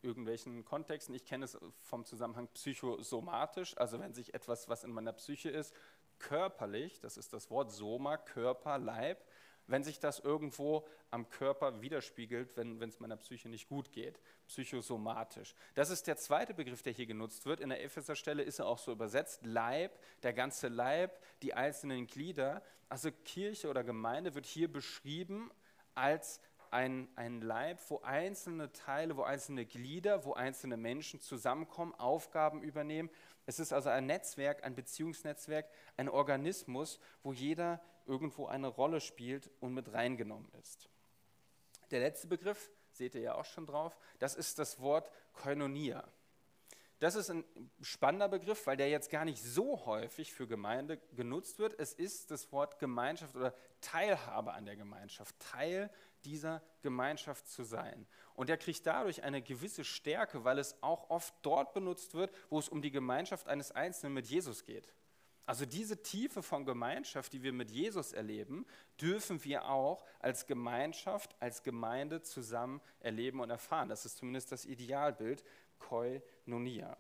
irgendwelchen 0.02 0.64
Kontexten. 0.64 1.14
Ich 1.14 1.26
kenne 1.26 1.46
es 1.46 1.58
vom 1.82 2.06
Zusammenhang 2.06 2.48
psychosomatisch, 2.54 3.78
also 3.78 4.00
wenn 4.00 4.14
sich 4.14 4.34
etwas, 4.34 4.70
was 4.70 4.84
in 4.84 4.92
meiner 4.92 5.14
Psyche 5.14 5.50
ist, 5.50 5.76
körperlich, 6.20 7.00
das 7.00 7.18
ist 7.18 7.34
das 7.34 7.50
Wort 7.50 7.72
Soma, 7.72 8.18
Körper, 8.18 8.78
Leib, 8.78 9.26
wenn 9.68 9.84
sich 9.84 10.00
das 10.00 10.20
irgendwo 10.20 10.88
am 11.12 11.30
Körper 11.30 11.82
widerspiegelt, 11.82 12.58
wenn 12.58 12.82
es 12.82 13.00
meiner 13.00 13.18
Psyche 13.18 13.50
nicht 13.50 13.68
gut 13.68 13.92
geht, 13.92 14.20
psychosomatisch. 14.48 15.54
Das 15.76 15.92
ist 15.92 16.08
der 16.08 16.18
zweite 16.18 16.54
Begriff, 16.54 16.82
der 16.82 16.94
hier 16.94 17.06
genutzt 17.06 17.46
wird. 17.46 17.60
In 17.60 17.70
der 17.70 17.84
Epheser-Stelle 17.84 18.42
ist 18.42 18.60
er 18.60 18.66
auch 18.66 18.80
so 18.80 18.92
übersetzt, 18.92 19.46
Leib, 19.46 20.00
der 20.24 20.34
ganze 20.34 20.70
Leib, 20.70 21.22
die 21.44 21.54
einzelnen 21.54 22.08
Glieder. 22.08 22.64
Also 22.90 23.12
Kirche 23.12 23.70
oder 23.70 23.84
Gemeinde 23.84 24.34
wird 24.34 24.48
hier 24.48 24.72
beschrieben 24.72 25.52
als 25.94 26.42
ein, 26.72 27.08
ein 27.16 27.42
Leib, 27.42 27.80
wo 27.90 28.00
einzelne 28.02 28.72
Teile, 28.72 29.18
wo 29.18 29.24
einzelne 29.24 29.66
Glieder, 29.66 30.26
wo 30.26 30.34
einzelne 30.34 30.78
Menschen 30.78 31.22
zusammenkommen, 31.22 31.94
Aufgaben 31.96 32.62
übernehmen. 32.62 33.10
Es 33.46 33.60
ist 33.60 33.74
also 33.74 33.90
ein 33.90 34.06
Netzwerk, 34.06 34.64
ein 34.64 34.76
Beziehungsnetzwerk, 34.76 35.70
ein 35.98 36.10
Organismus, 36.10 37.00
wo 37.24 37.34
jeder 37.34 37.82
irgendwo 38.06 38.48
eine 38.48 38.68
Rolle 38.68 39.02
spielt 39.02 39.50
und 39.60 39.74
mit 39.74 39.92
reingenommen 39.94 40.52
ist. 40.62 40.90
Der 41.92 42.00
letzte 42.00 42.28
Begriff, 42.28 42.72
seht 42.92 43.16
ihr 43.16 43.22
ja 43.22 43.36
auch 43.36 43.46
schon 43.46 43.66
drauf, 43.66 43.98
das 44.20 44.36
ist 44.36 44.60
das 44.60 44.80
Wort 44.80 45.12
Koinonia. 45.34 46.08
Das 47.00 47.16
ist 47.16 47.30
ein 47.30 47.46
spannender 47.82 48.28
Begriff, 48.28 48.68
weil 48.68 48.76
der 48.76 48.90
jetzt 48.90 49.10
gar 49.10 49.24
nicht 49.24 49.42
so 49.42 49.86
häufig 49.86 50.34
für 50.34 50.48
Gemeinde 50.48 50.98
genutzt 51.16 51.58
wird. 51.58 51.80
Es 51.80 51.94
ist 51.94 52.30
das 52.30 52.52
Wort 52.52 52.78
Gemeinschaft 52.78 53.36
oder 53.38 53.54
Teilhabe 53.80 54.52
an 54.52 54.66
der 54.66 54.76
Gemeinschaft, 54.76 55.34
Teil 55.40 55.90
dieser 56.26 56.62
Gemeinschaft 56.82 57.48
zu 57.48 57.64
sein. 57.64 58.08
Und 58.34 58.50
er 58.50 58.58
kriegt 58.58 58.86
dadurch 58.86 59.24
eine 59.24 59.42
gewisse 59.42 59.84
Stärke, 59.84 60.44
weil 60.44 60.60
es 60.60 60.82
auch 60.82 61.10
oft 61.10 61.34
dort 61.42 61.74
benutzt 61.74 62.14
wird, 62.14 62.32
wo 62.50 62.60
es 62.60 62.70
um 62.70 62.82
die 62.82 62.92
Gemeinschaft 62.92 63.48
eines 63.48 63.72
Einzelnen 63.72 64.14
mit 64.14 64.28
Jesus 64.28 64.64
geht. 64.64 64.94
Also 65.46 65.66
diese 65.66 66.04
Tiefe 66.04 66.44
von 66.44 66.64
Gemeinschaft, 66.64 67.34
die 67.34 67.42
wir 67.42 67.54
mit 67.54 67.72
Jesus 67.72 68.14
erleben, 68.14 68.68
dürfen 69.02 69.44
wir 69.44 69.68
auch 69.68 70.06
als 70.20 70.46
Gemeinschaft, 70.46 71.36
als 71.40 71.64
Gemeinde 71.64 72.22
zusammen 72.22 72.82
erleben 73.00 73.40
und 73.40 73.50
erfahren. 73.50 73.90
Das 73.90 74.06
ist 74.06 74.18
zumindest 74.18 74.52
das 74.52 74.66
Idealbild, 74.66 75.44
Koinonia. 75.80 76.96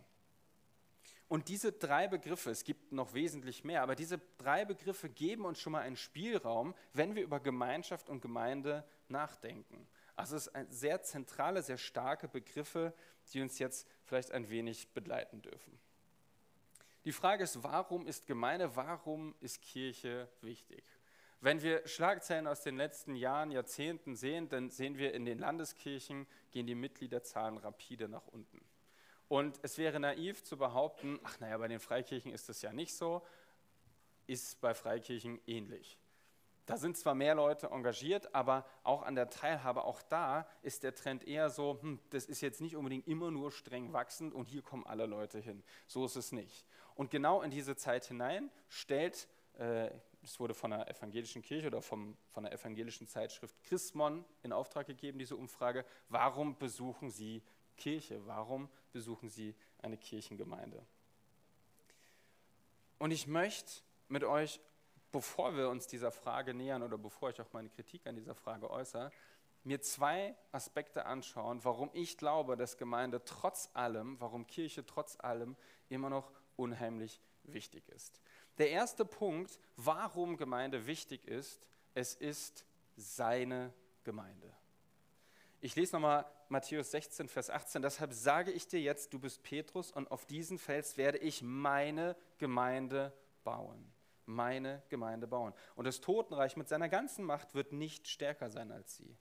Und 1.27 1.47
diese 1.47 1.71
drei 1.71 2.07
Begriffe, 2.07 2.49
es 2.49 2.63
gibt 2.63 2.91
noch 2.91 3.13
wesentlich 3.13 3.63
mehr, 3.63 3.83
aber 3.83 3.93
diese 3.93 4.19
drei 4.39 4.65
Begriffe 4.65 5.09
geben 5.09 5.45
uns 5.45 5.61
schon 5.61 5.73
mal 5.73 5.81
einen 5.81 5.95
Spielraum, 5.95 6.73
wenn 6.93 7.13
wir 7.13 7.21
über 7.21 7.39
Gemeinschaft 7.39 8.09
und 8.09 8.19
Gemeinde 8.19 8.83
nachdenken. 9.09 9.87
Also 10.15 10.35
es 10.35 10.45
sind 10.45 10.73
sehr 10.73 11.01
zentrale, 11.01 11.61
sehr 11.63 11.77
starke 11.77 12.27
Begriffe, 12.27 12.93
die 13.33 13.41
uns 13.41 13.59
jetzt 13.59 13.87
vielleicht 14.03 14.31
ein 14.31 14.49
wenig 14.49 14.93
begleiten 14.93 15.41
dürfen. 15.41 15.79
Die 17.05 17.13
Frage 17.13 17.43
ist, 17.43 17.63
warum 17.63 18.05
ist 18.05 18.27
Gemeinde, 18.27 18.75
warum 18.75 19.33
ist 19.39 19.61
Kirche 19.61 20.27
wichtig? 20.41 20.83
Wenn 21.41 21.61
wir 21.61 21.87
Schlagzeilen 21.87 22.47
aus 22.47 22.63
den 22.63 22.75
letzten 22.75 23.15
Jahren, 23.15 23.51
Jahrzehnten 23.51 24.15
sehen, 24.17 24.49
dann 24.49 24.69
sehen 24.69 24.97
wir 24.97 25.13
in 25.13 25.23
den 25.23 25.39
Landeskirchen 25.39 26.27
gehen 26.51 26.67
die 26.67 26.75
Mitgliederzahlen 26.75 27.57
rapide 27.57 28.09
nach 28.09 28.27
unten. 28.27 28.59
Und 29.29 29.59
es 29.61 29.77
wäre 29.77 29.99
naiv 29.99 30.43
zu 30.43 30.57
behaupten, 30.57 31.19
ach 31.23 31.39
naja, 31.39 31.57
bei 31.57 31.69
den 31.69 31.79
Freikirchen 31.79 32.33
ist 32.33 32.49
das 32.49 32.61
ja 32.61 32.73
nicht 32.73 32.93
so, 32.93 33.25
ist 34.27 34.59
bei 34.59 34.73
Freikirchen 34.73 35.39
ähnlich. 35.47 35.97
Da 36.69 36.77
sind 36.77 36.97
zwar 36.97 37.15
mehr 37.15 37.33
Leute 37.33 37.71
engagiert, 37.71 38.35
aber 38.35 38.63
auch 38.83 39.01
an 39.01 39.15
der 39.15 39.31
Teilhabe, 39.31 39.85
auch 39.85 40.03
da 40.03 40.47
ist 40.61 40.83
der 40.83 40.93
Trend 40.93 41.27
eher 41.27 41.49
so, 41.49 41.79
hm, 41.81 41.99
das 42.11 42.25
ist 42.25 42.41
jetzt 42.41 42.61
nicht 42.61 42.75
unbedingt 42.75 43.07
immer 43.07 43.31
nur 43.31 43.51
streng 43.51 43.91
wachsend 43.91 44.35
und 44.35 44.45
hier 44.45 44.61
kommen 44.61 44.85
alle 44.85 45.07
Leute 45.07 45.39
hin. 45.39 45.63
So 45.88 46.05
ist 46.05 46.15
es 46.15 46.31
nicht. 46.31 46.67
Und 46.93 47.09
genau 47.09 47.41
in 47.41 47.49
diese 47.49 47.75
Zeit 47.75 48.05
hinein 48.05 48.51
stellt 48.67 49.27
äh, 49.57 49.89
es 50.21 50.39
wurde 50.39 50.53
von 50.53 50.69
der 50.69 50.88
evangelischen 50.88 51.41
Kirche 51.41 51.67
oder 51.67 51.81
vom, 51.81 52.15
von 52.33 52.43
der 52.43 52.53
evangelischen 52.53 53.07
Zeitschrift 53.07 53.55
Chrismon 53.63 54.23
in 54.43 54.53
Auftrag 54.53 54.85
gegeben, 54.85 55.17
diese 55.17 55.35
Umfrage, 55.35 55.85
warum 56.09 56.55
besuchen 56.55 57.09
Sie 57.09 57.41
Kirche? 57.77 58.25
Warum 58.27 58.69
besuchen 58.91 59.29
Sie 59.29 59.55
eine 59.81 59.97
Kirchengemeinde? 59.97 60.85
Und 62.99 63.09
ich 63.09 63.25
möchte 63.25 63.81
mit 64.09 64.23
euch, 64.23 64.59
bevor 65.11 65.55
wir 65.55 65.69
uns 65.69 65.87
dieser 65.87 66.11
Frage 66.11 66.53
nähern 66.53 66.83
oder 66.83 66.97
bevor 66.97 67.29
ich 67.29 67.41
auch 67.41 67.51
meine 67.53 67.69
Kritik 67.69 68.05
an 68.07 68.15
dieser 68.15 68.35
Frage 68.35 68.69
äußere, 68.69 69.11
mir 69.63 69.81
zwei 69.81 70.35
Aspekte 70.51 71.05
anschauen, 71.05 71.63
warum 71.63 71.89
ich 71.93 72.17
glaube, 72.17 72.55
dass 72.55 72.77
Gemeinde 72.77 73.23
trotz 73.25 73.69
allem, 73.73 74.19
warum 74.19 74.47
Kirche 74.47 74.85
trotz 74.85 75.17
allem 75.19 75.55
immer 75.89 76.09
noch 76.09 76.31
unheimlich 76.55 77.21
wichtig 77.43 77.87
ist. 77.89 78.21
Der 78.57 78.69
erste 78.69 79.05
Punkt, 79.05 79.59
warum 79.75 80.37
Gemeinde 80.37 80.85
wichtig 80.85 81.25
ist, 81.25 81.61
es 81.93 82.15
ist 82.15 82.65
seine 82.95 83.73
Gemeinde. 84.03 84.53
Ich 85.61 85.75
lese 85.75 85.93
nochmal 85.93 86.25
Matthäus 86.47 86.91
16, 86.91 87.27
Vers 87.27 87.49
18. 87.49 87.81
Deshalb 87.81 88.13
sage 88.13 88.51
ich 88.51 88.67
dir 88.67 88.81
jetzt, 88.81 89.13
du 89.13 89.19
bist 89.19 89.43
Petrus 89.43 89.91
und 89.91 90.09
auf 90.09 90.25
diesen 90.25 90.57
Fels 90.57 90.97
werde 90.97 91.17
ich 91.17 91.41
meine 91.41 92.15
Gemeinde 92.37 93.13
bauen. 93.43 93.91
Meine 94.29 94.83
Gemeinde 94.89 95.25
bauen. 95.25 95.53
Und 95.75 95.86
das 95.86 96.01
Totenreich 96.01 96.55
mit 96.55 96.69
seiner 96.69 96.88
ganzen 96.88 97.25
Macht 97.25 97.55
wird 97.55 97.71
nicht 97.71 98.07
stärker 98.07 98.51
sein 98.51 98.71
als 98.71 98.95
sie. 98.95 99.17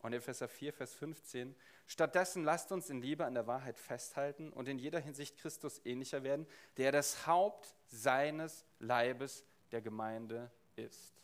Und 0.00 0.14
Epheser 0.14 0.48
4, 0.48 0.72
Vers 0.72 0.94
15. 0.94 1.54
Stattdessen 1.86 2.44
lasst 2.44 2.72
uns 2.72 2.88
in 2.88 3.02
Liebe 3.02 3.26
an 3.26 3.34
der 3.34 3.46
Wahrheit 3.46 3.78
festhalten 3.78 4.50
und 4.52 4.66
in 4.68 4.78
jeder 4.78 5.00
Hinsicht 5.00 5.36
Christus 5.36 5.82
ähnlicher 5.84 6.22
werden, 6.22 6.46
der 6.78 6.92
das 6.92 7.26
Haupt 7.26 7.74
seines 7.88 8.64
Leibes 8.78 9.44
der 9.70 9.82
Gemeinde 9.82 10.50
ist. 10.76 11.20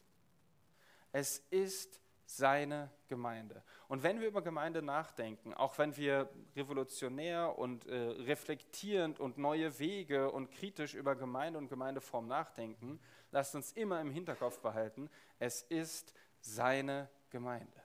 Es 1.13 1.39
ist 1.51 2.01
seine 2.27 2.91
Gemeinde. 3.09 3.63
Und 3.89 4.03
wenn 4.03 4.21
wir 4.21 4.29
über 4.29 4.43
Gemeinde 4.43 4.83
nachdenken, 4.83 5.55
auch 5.55 5.79
wenn 5.79 5.97
wir 5.97 6.29
revolutionär 6.57 7.59
und 7.59 7.87
äh, 7.87 7.95
reflektierend 7.95 9.21
und 9.21 9.39
neue 9.39 9.79
Wege 9.79 10.31
und 10.31 10.51
kritisch 10.51 10.95
über 10.95 11.15
Gemeinde 11.17 11.59
und 11.59 11.69
Gemeindeform 11.69 12.27
nachdenken, 12.27 13.01
lasst 13.31 13.55
uns 13.55 13.73
immer 13.73 14.01
im 14.01 14.11
Hinterkopf 14.11 14.61
behalten, 14.61 15.11
es 15.39 15.63
ist 15.63 16.15
seine 16.41 17.09
Gemeinde. 17.31 17.83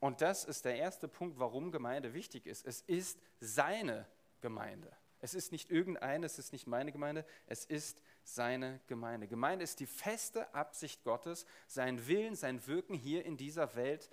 Und 0.00 0.20
das 0.20 0.44
ist 0.44 0.64
der 0.64 0.76
erste 0.76 1.06
Punkt, 1.06 1.38
warum 1.38 1.70
Gemeinde 1.70 2.12
wichtig 2.12 2.46
ist. 2.46 2.66
Es 2.66 2.80
ist 2.82 3.20
seine 3.38 4.06
Gemeinde. 4.40 4.90
Es 5.20 5.34
ist 5.34 5.52
nicht 5.52 5.70
irgendeine, 5.70 6.26
es 6.26 6.38
ist 6.40 6.52
nicht 6.52 6.66
meine 6.66 6.90
Gemeinde, 6.90 7.24
es 7.46 7.64
ist 7.64 8.02
seine 8.24 8.80
Gemeinde. 8.86 9.28
Gemeinde 9.28 9.64
ist 9.64 9.80
die 9.80 9.86
feste 9.86 10.52
Absicht 10.54 11.02
Gottes, 11.04 11.46
sein 11.66 12.06
Willen, 12.06 12.34
sein 12.36 12.66
Wirken 12.66 12.94
hier 12.94 13.24
in 13.24 13.36
dieser 13.36 13.74
Welt 13.74 14.10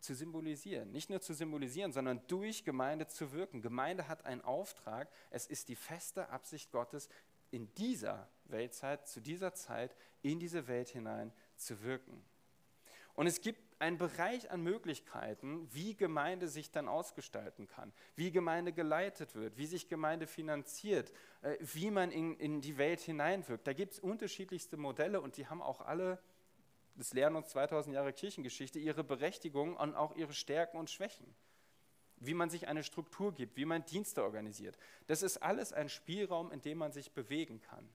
zu 0.00 0.14
symbolisieren. 0.14 0.90
Nicht 0.92 1.10
nur 1.10 1.20
zu 1.20 1.34
symbolisieren, 1.34 1.92
sondern 1.92 2.26
durch 2.26 2.64
Gemeinde 2.64 3.06
zu 3.06 3.32
wirken. 3.32 3.62
Gemeinde 3.62 4.08
hat 4.08 4.24
einen 4.24 4.40
Auftrag. 4.40 5.10
Es 5.30 5.46
ist 5.46 5.68
die 5.68 5.76
feste 5.76 6.28
Absicht 6.30 6.70
Gottes, 6.72 7.08
in 7.50 7.72
dieser 7.74 8.28
Weltzeit, 8.44 9.08
zu 9.08 9.20
dieser 9.20 9.54
Zeit, 9.54 9.96
in 10.22 10.38
diese 10.38 10.68
Welt 10.68 10.88
hinein 10.88 11.32
zu 11.56 11.82
wirken. 11.82 12.24
Und 13.14 13.26
es 13.26 13.40
gibt 13.40 13.69
einen 13.80 13.96
Bereich 13.96 14.50
an 14.50 14.62
Möglichkeiten, 14.62 15.66
wie 15.72 15.96
Gemeinde 15.96 16.48
sich 16.48 16.70
dann 16.70 16.86
ausgestalten 16.86 17.66
kann, 17.66 17.92
wie 18.14 18.30
Gemeinde 18.30 18.72
geleitet 18.72 19.34
wird, 19.34 19.56
wie 19.56 19.66
sich 19.66 19.88
Gemeinde 19.88 20.26
finanziert, 20.26 21.12
äh, 21.40 21.56
wie 21.60 21.90
man 21.90 22.10
in, 22.10 22.36
in 22.36 22.60
die 22.60 22.76
Welt 22.76 23.00
hineinwirkt. 23.00 23.66
Da 23.66 23.72
gibt 23.72 23.94
es 23.94 23.98
unterschiedlichste 23.98 24.76
Modelle 24.76 25.20
und 25.22 25.38
die 25.38 25.46
haben 25.46 25.62
auch 25.62 25.80
alle, 25.80 26.18
das 26.94 27.14
lernen 27.14 27.36
uns 27.36 27.48
2000 27.48 27.94
Jahre 27.94 28.12
Kirchengeschichte, 28.12 28.78
ihre 28.78 29.02
Berechtigung 29.02 29.76
und 29.76 29.94
auch 29.94 30.14
ihre 30.14 30.34
Stärken 30.34 30.76
und 30.76 30.90
Schwächen. 30.90 31.34
Wie 32.16 32.34
man 32.34 32.50
sich 32.50 32.68
eine 32.68 32.84
Struktur 32.84 33.32
gibt, 33.32 33.56
wie 33.56 33.64
man 33.64 33.86
Dienste 33.86 34.22
organisiert. 34.22 34.76
Das 35.06 35.22
ist 35.22 35.38
alles 35.38 35.72
ein 35.72 35.88
Spielraum, 35.88 36.52
in 36.52 36.60
dem 36.60 36.76
man 36.76 36.92
sich 36.92 37.12
bewegen 37.12 37.62
kann. 37.62 37.88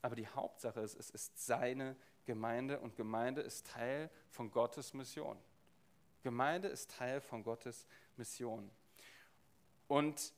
Aber 0.00 0.16
die 0.16 0.26
Hauptsache 0.26 0.80
ist, 0.80 0.98
es 0.98 1.10
ist 1.10 1.44
seine 1.44 1.96
Gemeinde 2.24 2.80
und 2.80 2.96
Gemeinde 2.96 3.40
ist 3.42 3.66
Teil 3.66 4.10
von 4.28 4.50
Gottes 4.50 4.94
Mission. 4.94 5.38
Gemeinde 6.22 6.68
ist 6.68 6.90
Teil 6.90 7.20
von 7.20 7.42
Gottes 7.42 7.86
Mission. 8.16 8.70
Und 9.88 10.32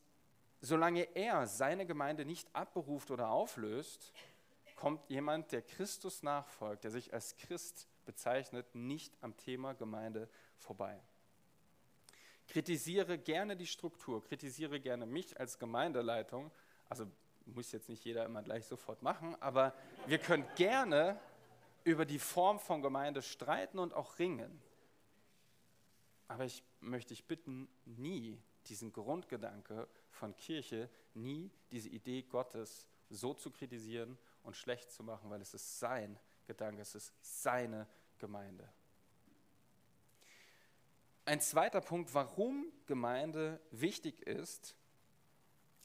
solange 0.61 1.03
er 1.14 1.47
seine 1.47 1.87
Gemeinde 1.87 2.25
nicht 2.25 2.49
abberuft 2.55 3.11
oder 3.11 3.31
auflöst, 3.31 4.12
kommt 4.76 5.09
jemand, 5.09 5.53
der 5.53 5.62
Christus 5.62 6.23
nachfolgt, 6.23 6.85
der 6.85 6.91
sich 6.91 7.12
als 7.12 7.37
Christ 7.37 7.87
bezeichnet, 8.05 8.75
nicht 8.75 9.17
am 9.21 9.37
Thema 9.37 9.75
Gemeinde 9.75 10.29
vorbei. 10.59 11.00
Kritisiere 12.49 13.19
gerne 13.19 13.57
die 13.57 13.67
Struktur, 13.67 14.23
kritisiere 14.25 14.81
gerne 14.81 15.07
mich 15.07 15.38
als 15.38 15.59
Gemeindeleitung. 15.59 16.50
Also 16.88 17.07
muss 17.47 17.73
jetzt 17.73 17.88
nicht 17.88 18.05
jeder 18.05 18.25
immer 18.25 18.43
gleich 18.43 18.67
sofort 18.67 19.03
machen, 19.03 19.41
aber 19.41 19.75
wir 20.07 20.19
können 20.19 20.47
gerne 20.57 21.19
über 21.85 22.07
die 22.07 22.19
Form 22.19 22.59
von 22.59 22.83
Gemeinde 22.83 23.23
streiten 23.23 23.79
und 23.79 23.93
auch 23.93 24.19
ringen. 24.19 24.61
Aber 26.26 26.45
ich 26.45 26.64
möchte 26.81 27.14
dich 27.14 27.25
bitten, 27.26 27.69
nie 27.85 28.41
diesen 28.67 28.93
Grundgedanke 28.93 29.87
von 30.11 30.35
Kirche, 30.37 30.88
nie 31.12 31.50
diese 31.71 31.91
Idee 31.91 32.23
Gottes 32.23 32.88
so 33.11 33.35
zu 33.35 33.50
kritisieren 33.50 34.19
und 34.43 34.57
schlecht 34.57 34.91
zu 34.91 35.03
machen, 35.03 35.31
weil 35.31 35.43
es 35.43 35.53
ist 35.53 35.79
sein 35.79 36.19
Gedanke, 36.47 36.81
es 36.81 36.95
ist 36.95 37.12
seine 37.21 37.87
Gemeinde. 38.19 38.69
Ein 41.26 41.41
zweiter 41.41 41.81
Punkt, 41.81 42.12
warum 42.14 42.67
Gemeinde 42.87 43.61
wichtig 43.71 44.21
ist, 44.26 44.75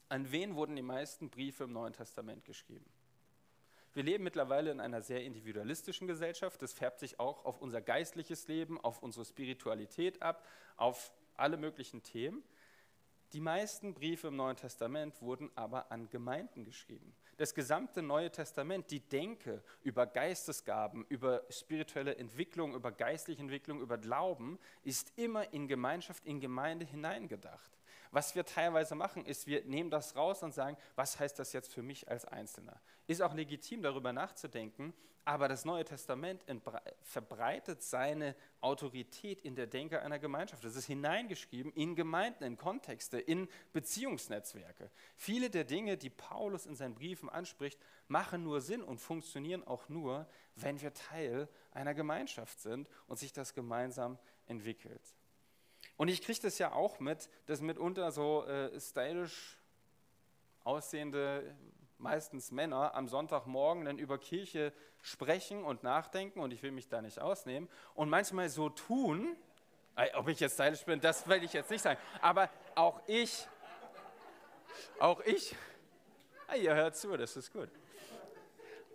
an 0.08 0.30
wen 0.32 0.54
wurden 0.54 0.76
die 0.76 0.82
meisten 0.82 1.30
Briefe 1.30 1.64
im 1.64 1.72
Neuen 1.72 1.92
Testament 1.92 2.44
geschrieben? 2.44 2.84
Wir 3.92 4.04
leben 4.04 4.22
mittlerweile 4.22 4.70
in 4.70 4.80
einer 4.80 5.02
sehr 5.02 5.24
individualistischen 5.24 6.06
Gesellschaft. 6.06 6.62
Das 6.62 6.72
färbt 6.72 7.00
sich 7.00 7.18
auch 7.18 7.44
auf 7.44 7.60
unser 7.60 7.80
geistliches 7.80 8.46
Leben, 8.46 8.80
auf 8.80 9.02
unsere 9.02 9.24
Spiritualität 9.24 10.22
ab, 10.22 10.46
auf 10.76 11.12
alle 11.36 11.56
möglichen 11.56 12.02
Themen. 12.02 12.44
Die 13.32 13.40
meisten 13.40 13.94
Briefe 13.94 14.28
im 14.28 14.36
Neuen 14.36 14.56
Testament 14.56 15.22
wurden 15.22 15.50
aber 15.54 15.92
an 15.92 16.08
Gemeinden 16.10 16.64
geschrieben. 16.64 17.14
Das 17.36 17.54
gesamte 17.54 18.02
Neue 18.02 18.30
Testament, 18.30 18.90
die 18.90 19.00
Denke 19.00 19.62
über 19.82 20.06
Geistesgaben, 20.06 21.06
über 21.08 21.42
spirituelle 21.48 22.16
Entwicklung, 22.16 22.74
über 22.74 22.90
geistliche 22.90 23.40
Entwicklung, 23.40 23.80
über 23.80 23.98
Glauben, 23.98 24.58
ist 24.82 25.12
immer 25.16 25.52
in 25.52 25.68
Gemeinschaft, 25.68 26.26
in 26.26 26.40
Gemeinde 26.40 26.84
hineingedacht. 26.84 27.79
Was 28.10 28.34
wir 28.34 28.44
teilweise 28.44 28.94
machen, 28.94 29.24
ist, 29.24 29.46
wir 29.46 29.64
nehmen 29.64 29.90
das 29.90 30.16
raus 30.16 30.42
und 30.42 30.52
sagen, 30.52 30.76
was 30.96 31.20
heißt 31.20 31.38
das 31.38 31.52
jetzt 31.52 31.72
für 31.72 31.82
mich 31.82 32.08
als 32.08 32.24
Einzelner? 32.24 32.80
Ist 33.06 33.22
auch 33.22 33.34
legitim, 33.34 33.82
darüber 33.82 34.12
nachzudenken, 34.12 34.92
aber 35.24 35.46
das 35.46 35.64
Neue 35.64 35.84
Testament 35.84 36.44
verbreitet 37.02 37.82
seine 37.82 38.34
Autorität 38.60 39.40
in 39.42 39.54
der 39.54 39.68
Denke 39.68 40.00
einer 40.00 40.18
Gemeinschaft. 40.18 40.64
Das 40.64 40.74
ist 40.74 40.86
hineingeschrieben 40.86 41.72
in 41.74 41.94
Gemeinden, 41.94 42.42
in 42.42 42.56
Kontexte, 42.56 43.20
in 43.20 43.48
Beziehungsnetzwerke. 43.72 44.90
Viele 45.16 45.48
der 45.50 45.64
Dinge, 45.64 45.96
die 45.96 46.10
Paulus 46.10 46.66
in 46.66 46.74
seinen 46.74 46.94
Briefen 46.94 47.28
anspricht, 47.28 47.78
machen 48.08 48.42
nur 48.42 48.60
Sinn 48.60 48.82
und 48.82 48.98
funktionieren 48.98 49.64
auch 49.64 49.88
nur, 49.88 50.26
wenn 50.56 50.80
wir 50.80 50.92
Teil 50.94 51.48
einer 51.70 51.94
Gemeinschaft 51.94 52.58
sind 52.60 52.88
und 53.06 53.18
sich 53.18 53.32
das 53.32 53.54
gemeinsam 53.54 54.18
entwickelt. 54.46 55.14
Und 56.00 56.08
ich 56.08 56.22
kriege 56.22 56.40
das 56.40 56.56
ja 56.56 56.72
auch 56.72 56.98
mit, 56.98 57.28
dass 57.44 57.60
mitunter 57.60 58.10
so 58.10 58.46
äh, 58.46 58.80
stylisch 58.80 59.58
aussehende, 60.64 61.54
meistens 61.98 62.50
Männer, 62.52 62.94
am 62.94 63.06
Sonntagmorgen 63.06 63.84
dann 63.84 63.98
über 63.98 64.16
Kirche 64.16 64.72
sprechen 65.02 65.62
und 65.62 65.82
nachdenken, 65.82 66.40
und 66.40 66.54
ich 66.54 66.62
will 66.62 66.70
mich 66.70 66.88
da 66.88 67.02
nicht 67.02 67.18
ausnehmen, 67.18 67.68
und 67.94 68.08
manchmal 68.08 68.48
so 68.48 68.70
tun, 68.70 69.36
ob 70.14 70.28
ich 70.28 70.40
jetzt 70.40 70.54
stylisch 70.54 70.86
bin, 70.86 71.02
das 71.02 71.28
will 71.28 71.44
ich 71.44 71.52
jetzt 71.52 71.70
nicht 71.70 71.82
sagen, 71.82 72.00
aber 72.22 72.48
auch 72.76 73.02
ich, 73.06 73.46
auch 75.00 75.20
ich, 75.20 75.54
ah, 76.46 76.54
ihr 76.54 76.74
hört 76.74 76.96
zu, 76.96 77.14
das 77.18 77.36
ist 77.36 77.52
gut. 77.52 77.68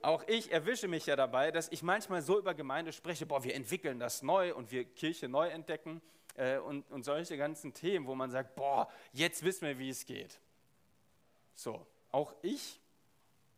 Auch 0.06 0.24
ich 0.28 0.52
erwische 0.52 0.88
mich 0.88 1.06
ja 1.08 1.16
dabei, 1.16 1.52
dass 1.52 1.70
ich 1.70 1.82
manchmal 1.82 2.22
so 2.22 2.38
über 2.38 2.54
Gemeinde 2.54 2.94
spreche, 2.94 3.26
boah, 3.26 3.44
wir 3.44 3.56
entwickeln 3.56 4.00
das 4.00 4.22
neu 4.22 4.54
und 4.54 4.72
wir 4.72 4.86
Kirche 4.86 5.28
neu 5.28 5.48
entdecken 5.48 6.02
äh, 6.36 6.58
und, 6.58 6.90
und 6.92 7.04
solche 7.04 7.38
ganzen 7.38 7.74
Themen, 7.74 8.06
wo 8.06 8.16
man 8.16 8.30
sagt, 8.30 8.56
boah, 8.56 8.90
jetzt 9.14 9.44
wissen 9.44 9.68
wir, 9.68 9.80
wie 9.80 9.90
es 9.90 10.06
geht. 10.06 10.40
So, 11.56 11.86
auch 12.12 12.36
ich 12.42 12.80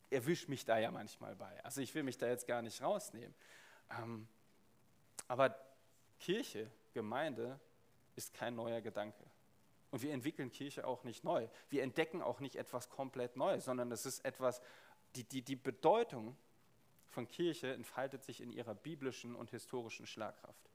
erwische 0.10 0.50
mich 0.50 0.63
da 0.63 0.77
ja 0.77 0.89
manchmal 0.89 1.36
bei. 1.36 1.63
Also 1.66 1.82
ich 1.82 1.94
will 1.94 2.04
mich 2.04 2.18
da 2.18 2.27
jetzt 2.27 2.48
gar 2.48 2.62
nicht 2.62 2.82
rausnehmen. 2.82 3.36
Ähm, 4.00 4.27
aber 5.27 5.56
Kirche, 6.20 6.72
Gemeinde 6.94 7.60
ist 8.16 8.34
kein 8.34 8.56
neuer 8.56 8.82
Gedanke. 8.82 9.24
Und 9.89 10.01
wir 10.01 10.13
entwickeln 10.13 10.51
Kirche 10.51 10.86
auch 10.86 11.04
nicht 11.04 11.24
neu. 11.24 11.48
Wir 11.70 11.84
entdecken 11.84 12.22
auch 12.22 12.39
nicht 12.39 12.56
etwas 12.56 12.89
komplett 12.89 13.36
Neues, 13.38 13.66
sondern 13.66 13.92
es 13.92 14.06
ist 14.06 14.24
etwas, 14.25 14.62
die, 15.18 15.24
die, 15.24 15.42
die 15.42 15.56
Bedeutung 15.56 16.38
von 17.10 17.28
Kirche 17.28 17.74
entfaltet 17.74 18.24
sich 18.24 18.42
in 18.42 18.52
ihrer 18.52 18.76
biblischen 18.76 19.36
und 19.36 19.50
historischen 19.50 20.06
Schlagkraft. 20.06 20.70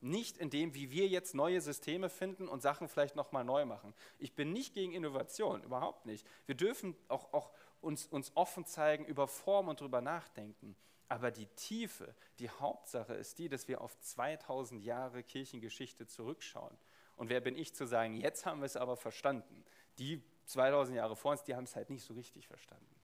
Nicht 0.00 0.36
in 0.36 0.50
dem, 0.50 0.74
wie 0.74 0.90
wir 0.90 1.06
jetzt 1.08 1.34
neue 1.34 1.60
Systeme 1.60 2.10
finden 2.10 2.48
und 2.48 2.60
Sachen 2.60 2.88
vielleicht 2.88 3.16
nochmal 3.16 3.44
neu 3.44 3.64
machen. 3.64 3.94
Ich 4.18 4.34
bin 4.34 4.52
nicht 4.52 4.74
gegen 4.74 4.92
Innovation, 4.92 5.62
überhaupt 5.62 6.04
nicht. 6.04 6.26
Wir 6.44 6.54
dürfen 6.54 6.94
auch, 7.08 7.32
auch 7.32 7.50
uns, 7.80 8.06
uns 8.06 8.32
offen 8.34 8.66
zeigen 8.66 9.04
über 9.06 9.26
Form 9.26 9.68
und 9.68 9.80
darüber 9.80 10.00
nachdenken. 10.00 10.76
Aber 11.08 11.30
die 11.30 11.46
Tiefe, 11.46 12.14
die 12.40 12.50
Hauptsache 12.50 13.14
ist 13.14 13.38
die, 13.38 13.48
dass 13.48 13.68
wir 13.68 13.80
auf 13.80 13.98
2000 14.00 14.82
Jahre 14.82 15.22
Kirchengeschichte 15.22 16.06
zurückschauen. 16.06 16.76
Und 17.16 17.30
wer 17.30 17.40
bin 17.40 17.56
ich 17.56 17.74
zu 17.74 17.86
sagen, 17.86 18.16
jetzt 18.16 18.44
haben 18.44 18.60
wir 18.60 18.66
es 18.66 18.76
aber 18.76 18.96
verstanden. 18.96 19.64
Die 19.98 20.22
2000 20.46 20.96
Jahre 20.96 21.16
vor 21.16 21.32
uns, 21.32 21.44
die 21.44 21.54
haben 21.54 21.64
es 21.64 21.76
halt 21.76 21.90
nicht 21.90 22.04
so 22.04 22.12
richtig 22.14 22.46
verstanden. 22.48 22.95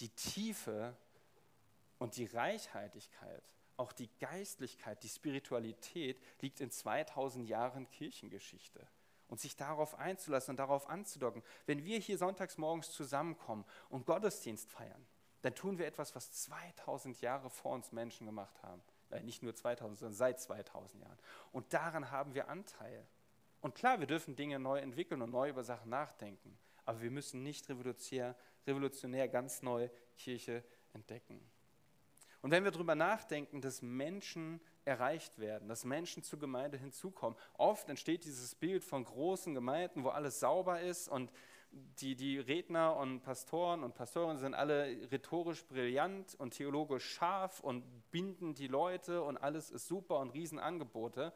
Die 0.00 0.08
Tiefe 0.10 0.96
und 1.98 2.16
die 2.16 2.26
Reichhaltigkeit, 2.26 3.42
auch 3.76 3.92
die 3.92 4.10
Geistlichkeit, 4.18 5.02
die 5.02 5.08
Spiritualität 5.08 6.20
liegt 6.40 6.60
in 6.60 6.70
2000 6.70 7.48
Jahren 7.48 7.88
Kirchengeschichte 7.90 8.86
und 9.28 9.40
sich 9.40 9.56
darauf 9.56 9.94
einzulassen 9.98 10.52
und 10.52 10.56
darauf 10.56 10.88
anzudocken. 10.88 11.42
Wenn 11.66 11.84
wir 11.84 11.98
hier 11.98 12.18
sonntags 12.18 12.58
morgens 12.58 12.90
zusammenkommen 12.90 13.64
und 13.88 14.06
Gottesdienst 14.06 14.70
feiern, 14.70 15.06
dann 15.42 15.54
tun 15.54 15.78
wir 15.78 15.86
etwas, 15.86 16.14
was 16.14 16.32
2000 16.32 17.20
Jahre 17.20 17.48
vor 17.48 17.72
uns 17.72 17.92
Menschen 17.92 18.26
gemacht 18.26 18.62
haben. 18.62 18.82
Nicht 19.22 19.42
nur 19.42 19.54
2000, 19.54 19.98
sondern 19.98 20.14
seit 20.14 20.40
2000 20.40 21.02
Jahren. 21.02 21.18
Und 21.52 21.72
daran 21.72 22.10
haben 22.10 22.34
wir 22.34 22.48
Anteil. 22.48 23.06
Und 23.60 23.74
klar, 23.74 24.00
wir 24.00 24.06
dürfen 24.06 24.36
Dinge 24.36 24.58
neu 24.58 24.78
entwickeln 24.78 25.22
und 25.22 25.30
neu 25.30 25.48
über 25.48 25.64
Sachen 25.64 25.90
nachdenken. 25.90 26.58
Aber 26.84 27.00
wir 27.00 27.10
müssen 27.10 27.42
nicht 27.42 27.68
revolutionär, 27.68 28.36
revolutionär 28.66 29.28
ganz 29.28 29.62
neu 29.62 29.88
Kirche 30.16 30.64
entdecken. 30.92 31.40
Und 32.42 32.50
wenn 32.50 32.64
wir 32.64 32.70
darüber 32.70 32.94
nachdenken, 32.94 33.60
dass 33.60 33.82
Menschen 33.82 34.60
erreicht 34.84 35.38
werden, 35.38 35.68
dass 35.68 35.84
Menschen 35.84 36.22
zur 36.22 36.38
Gemeinde 36.38 36.78
hinzukommen, 36.78 37.38
oft 37.54 37.88
entsteht 37.88 38.24
dieses 38.24 38.54
Bild 38.54 38.82
von 38.82 39.04
großen 39.04 39.54
Gemeinden, 39.54 40.04
wo 40.04 40.08
alles 40.08 40.40
sauber 40.40 40.80
ist 40.80 41.08
und 41.08 41.30
die, 41.72 42.16
die 42.16 42.38
Redner 42.38 42.96
und 42.96 43.20
Pastoren 43.20 43.84
und 43.84 43.94
Pastorinnen 43.94 44.38
sind 44.38 44.54
alle 44.54 44.86
rhetorisch 45.12 45.64
brillant 45.66 46.34
und 46.34 46.54
theologisch 46.54 47.04
scharf 47.04 47.60
und 47.60 47.84
binden 48.10 48.54
die 48.54 48.66
Leute 48.66 49.22
und 49.22 49.36
alles 49.36 49.70
ist 49.70 49.86
super 49.86 50.18
und 50.18 50.30
Riesenangebote. 50.30 51.32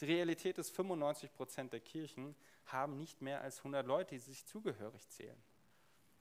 Die 0.00 0.06
Realität 0.06 0.58
ist, 0.58 0.74
95 0.74 1.32
Prozent 1.32 1.72
der 1.72 1.80
Kirchen 1.80 2.34
haben 2.66 2.96
nicht 2.96 3.20
mehr 3.20 3.42
als 3.42 3.58
100 3.58 3.86
Leute, 3.86 4.14
die 4.14 4.20
sich 4.20 4.46
zugehörig 4.46 5.08
zählen. 5.10 5.40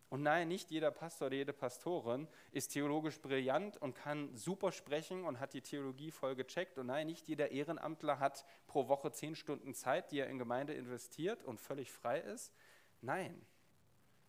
Und 0.09 0.23
nein, 0.23 0.47
nicht 0.47 0.71
jeder 0.71 0.91
Pastor 0.91 1.27
oder 1.27 1.35
jede 1.35 1.51
Pastorin 1.51 2.27
ist 2.51 2.69
theologisch 2.69 3.19
brillant 3.19 3.75
und 3.77 3.93
kann 3.93 4.33
super 4.35 4.71
sprechen 4.71 5.25
und 5.25 5.39
hat 5.39 5.53
die 5.53 5.61
Theologie 5.61 6.11
voll 6.11 6.35
gecheckt. 6.35 6.77
Und 6.77 6.87
nein, 6.87 7.07
nicht 7.07 7.27
jeder 7.27 7.51
Ehrenamtler 7.51 8.19
hat 8.19 8.45
pro 8.67 8.87
Woche 8.87 9.11
zehn 9.11 9.35
Stunden 9.35 9.73
Zeit, 9.73 10.11
die 10.11 10.19
er 10.19 10.29
in 10.29 10.37
Gemeinde 10.37 10.73
investiert 10.73 11.43
und 11.43 11.59
völlig 11.59 11.91
frei 11.91 12.19
ist. 12.21 12.53
Nein, 13.01 13.45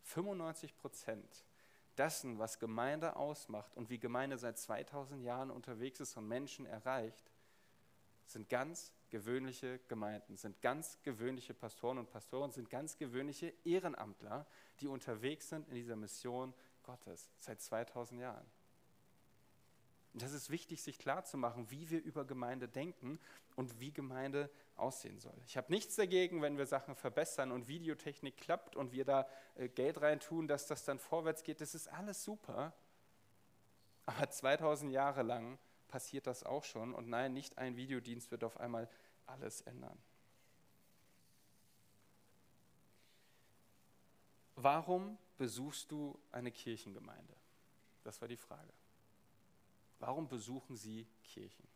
95 0.03 0.77
Prozent 0.77 1.45
dessen, 1.97 2.39
was 2.39 2.59
Gemeinde 2.59 3.17
ausmacht 3.17 3.77
und 3.77 3.91
wie 3.91 3.99
Gemeinde 3.99 4.39
seit 4.39 4.59
2000 4.59 5.23
Jahren 5.23 5.51
unterwegs 5.51 6.01
ist 6.01 6.17
und 6.17 6.27
Menschen 6.27 6.67
erreicht, 6.67 7.31
sind 8.25 8.49
ganz 8.49 8.93
gewöhnliche 9.11 9.81
Gemeinden, 9.89 10.37
sind 10.37 10.61
ganz 10.61 10.99
gewöhnliche 11.03 11.55
Pastoren 11.55 11.99
und 11.99 12.11
Pastoren, 12.11 12.53
sind 12.53 12.71
ganz 12.71 12.97
gewöhnliche 12.97 13.53
Ehrenamtler, 13.65 14.47
die 14.81 14.89
unterwegs 14.89 15.49
sind 15.49 15.69
in 15.69 15.75
dieser 15.75 15.97
Mission 15.97 16.55
Gottes 16.83 17.31
seit 17.39 17.61
2000 17.61 18.21
Jahren. 18.21 18.47
Und 20.15 20.23
das 20.23 20.33
ist 20.33 20.51
wichtig, 20.51 20.83
sich 20.83 20.99
klarzumachen, 20.99 21.71
wie 21.71 21.91
wir 21.91 22.03
über 22.03 22.25
Gemeinde 22.25 22.67
denken 22.67 23.21
und 23.57 23.79
wie 23.79 23.93
Gemeinde 23.93 24.51
aussehen 24.77 25.19
soll. 25.19 25.37
Ich 25.47 25.57
habe 25.57 25.71
nichts 25.71 25.97
dagegen, 25.97 26.41
wenn 26.43 26.57
wir 26.57 26.67
Sachen 26.67 26.95
verbessern 26.95 27.53
und 27.53 27.69
Videotechnik 27.69 28.37
klappt 28.37 28.75
und 28.75 28.93
wir 28.93 29.05
da 29.05 29.29
äh, 29.55 29.69
Geld 29.69 30.01
reintun, 30.01 30.49
dass 30.49 30.67
das 30.67 30.85
dann 30.85 30.99
vorwärts 30.99 31.43
geht. 31.43 31.61
Das 31.61 31.75
ist 31.75 31.89
alles 31.89 32.25
super. 32.25 32.73
Aber 34.07 34.31
2000 34.31 34.91
Jahre 34.91 35.23
lang 35.23 35.59
passiert 35.89 36.27
das 36.27 36.45
auch 36.45 36.65
schon. 36.65 36.95
Und 36.95 37.09
nein, 37.09 37.35
nicht 37.35 37.59
ein 37.59 37.77
Videodienst 37.77 38.31
wird 38.31 38.45
auf 38.45 38.59
einmal 38.61 38.89
alles 39.27 39.61
ändern. 39.63 39.99
Warum 44.57 45.19
besuchst 45.37 45.91
du 45.91 46.19
eine 46.33 46.51
Kirchengemeinde? 46.51 47.35
Das 48.05 48.21
war 48.21 48.29
die 48.29 48.37
Frage. 48.37 48.73
Warum 50.01 50.29
besuchen 50.29 50.77
Sie 50.77 51.07
Kirchen? 51.23 51.67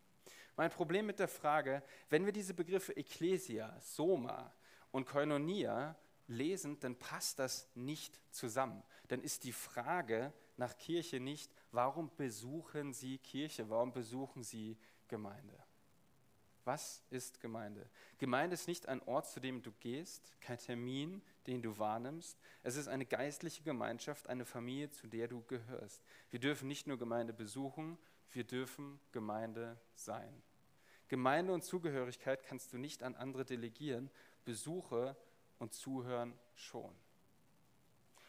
Mein 0.57 0.71
Problem 0.71 1.07
mit 1.07 1.19
der 1.19 1.29
Frage, 1.29 1.83
wenn 2.11 2.25
wir 2.25 2.33
diese 2.33 2.55
Begriffe 2.55 2.97
Ecclesia, 2.97 3.75
Soma 3.81 4.53
und 4.91 5.07
Koinonia 5.07 5.97
lesen, 6.27 6.79
dann 6.81 6.97
passt 6.97 7.39
das 7.39 7.69
nicht 7.75 8.21
zusammen. 8.31 8.83
Dann 9.09 9.23
ist 9.23 9.45
die 9.45 9.53
Frage 9.53 10.33
nach 10.57 10.77
Kirche 10.77 11.21
nicht, 11.21 11.53
warum 11.71 12.11
besuchen 12.17 12.93
Sie 12.93 13.19
Kirche, 13.19 13.69
warum 13.69 13.93
besuchen 13.93 14.43
Sie 14.43 14.77
Gemeinde? 15.09 15.59
Was 16.65 17.03
ist 17.11 17.41
Gemeinde? 17.41 17.89
Gemeinde 18.19 18.55
ist 18.55 18.69
nicht 18.69 18.89
ein 18.89 19.03
Ort, 19.03 19.29
zu 19.29 19.41
dem 19.41 19.63
du 19.63 19.73
gehst, 19.81 20.33
kein 20.41 20.59
Termin, 20.59 21.21
den 21.49 21.61
du 21.61 21.77
wahrnimmst. 21.77 22.39
Es 22.63 22.77
ist 22.77 22.87
eine 22.87 23.05
geistliche 23.05 23.65
Gemeinschaft, 23.65 24.29
eine 24.29 24.45
Familie, 24.45 24.91
zu 24.91 25.09
der 25.09 25.27
du 25.27 25.43
gehörst. 25.43 26.05
Wir 26.31 26.39
dürfen 26.39 26.69
nicht 26.69 26.87
nur 26.87 26.99
Gemeinde 26.99 27.33
besuchen, 27.33 27.99
wir 28.31 28.45
dürfen 28.45 29.01
Gemeinde 29.11 29.77
sein. 29.97 30.43
Gemeinde 31.09 31.53
und 31.53 31.65
Zugehörigkeit 31.65 32.45
kannst 32.45 32.73
du 32.73 32.79
nicht 32.79 33.03
an 33.03 33.17
andere 33.17 33.45
delegieren, 33.45 34.11
Besuche 34.45 35.17
und 35.59 35.73
Zuhören 35.73 36.39
schon. 36.55 36.95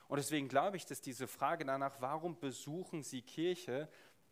Und 0.08 0.18
deswegen 0.18 0.48
glaube 0.48 0.78
ich, 0.78 0.86
dass 0.86 1.02
diese 1.02 1.28
Frage 1.28 1.66
danach, 1.66 2.00
warum 2.00 2.40
besuchen 2.40 3.04
Sie 3.04 3.22
Kirche, 3.22 3.90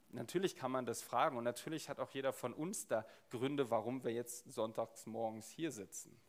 natürlich 0.10 0.56
kann 0.56 0.72
man 0.72 0.86
das 0.86 1.02
fragen 1.02 1.38
und 1.38 1.44
natürlich 1.44 1.90
hat 1.90 2.00
auch 2.00 2.12
jeder 2.12 2.34
von 2.34 2.54
uns 2.54 2.88
da 2.88 3.06
Gründe, 3.30 3.70
warum 3.70 4.04
wir 4.04 4.12
jetzt 4.12 4.52
sonntags 4.52 5.06
morgens 5.06 5.50
hier 5.50 5.72
sitzen. 5.72 6.20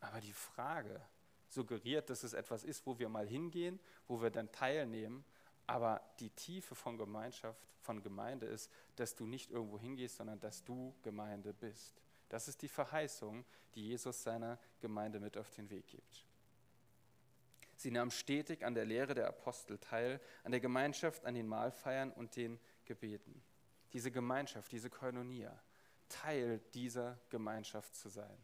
Aber 0.00 0.20
die 0.20 0.32
Frage 0.32 1.00
suggeriert, 1.48 2.10
dass 2.10 2.24
es 2.24 2.32
etwas 2.32 2.64
ist, 2.64 2.86
wo 2.86 2.98
wir 2.98 3.08
mal 3.08 3.26
hingehen, 3.26 3.78
wo 4.06 4.20
wir 4.20 4.30
dann 4.30 4.50
teilnehmen 4.52 5.24
aber 5.68 6.00
die 6.18 6.30
Tiefe 6.30 6.74
von 6.74 6.96
Gemeinschaft, 6.96 7.60
von 7.82 8.02
Gemeinde 8.02 8.46
ist, 8.46 8.72
dass 8.96 9.14
du 9.14 9.26
nicht 9.26 9.50
irgendwo 9.50 9.78
hingehst, 9.78 10.16
sondern 10.16 10.40
dass 10.40 10.64
du 10.64 10.94
Gemeinde 11.02 11.52
bist. 11.52 12.02
Das 12.28 12.48
ist 12.48 12.62
die 12.62 12.68
Verheißung, 12.68 13.44
die 13.74 13.88
Jesus 13.88 14.22
seiner 14.22 14.58
Gemeinde 14.80 15.20
mit 15.20 15.36
auf 15.36 15.50
den 15.50 15.70
Weg 15.70 15.86
gibt. 15.86 16.24
Sie 17.76 17.90
nahm 17.90 18.10
stetig 18.10 18.64
an 18.64 18.74
der 18.74 18.84
Lehre 18.84 19.14
der 19.14 19.28
Apostel 19.28 19.78
teil, 19.78 20.20
an 20.42 20.50
der 20.50 20.60
Gemeinschaft, 20.60 21.24
an 21.24 21.34
den 21.34 21.46
Mahlfeiern 21.46 22.10
und 22.12 22.34
den 22.34 22.58
Gebeten. 22.84 23.40
Diese 23.92 24.10
Gemeinschaft, 24.10 24.72
diese 24.72 24.90
Koinonia, 24.90 25.56
Teil 26.08 26.60
dieser 26.74 27.18
Gemeinschaft 27.28 27.94
zu 27.94 28.08
sein. 28.08 28.36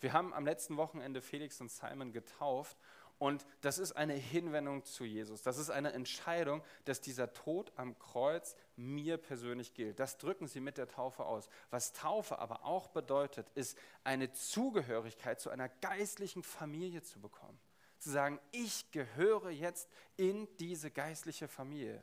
Wir 0.00 0.12
haben 0.12 0.34
am 0.34 0.44
letzten 0.44 0.76
Wochenende 0.76 1.22
Felix 1.22 1.60
und 1.60 1.70
Simon 1.70 2.10
getauft 2.10 2.76
und 3.22 3.46
das 3.60 3.78
ist 3.78 3.92
eine 3.92 4.14
Hinwendung 4.14 4.84
zu 4.84 5.04
Jesus. 5.04 5.42
Das 5.42 5.56
ist 5.56 5.70
eine 5.70 5.92
Entscheidung, 5.92 6.60
dass 6.86 7.00
dieser 7.00 7.32
Tod 7.32 7.70
am 7.76 7.96
Kreuz 7.96 8.56
mir 8.74 9.16
persönlich 9.16 9.74
gilt. 9.74 10.00
Das 10.00 10.18
drücken 10.18 10.48
sie 10.48 10.58
mit 10.58 10.76
der 10.76 10.88
Taufe 10.88 11.24
aus. 11.24 11.48
Was 11.70 11.92
Taufe 11.92 12.40
aber 12.40 12.64
auch 12.64 12.88
bedeutet, 12.88 13.48
ist 13.54 13.78
eine 14.02 14.32
Zugehörigkeit 14.32 15.40
zu 15.40 15.50
einer 15.50 15.68
geistlichen 15.68 16.42
Familie 16.42 17.02
zu 17.02 17.20
bekommen. 17.20 17.60
Zu 18.00 18.10
sagen, 18.10 18.40
ich 18.50 18.90
gehöre 18.90 19.50
jetzt 19.50 19.88
in 20.16 20.48
diese 20.56 20.90
geistliche 20.90 21.46
Familie. 21.46 22.02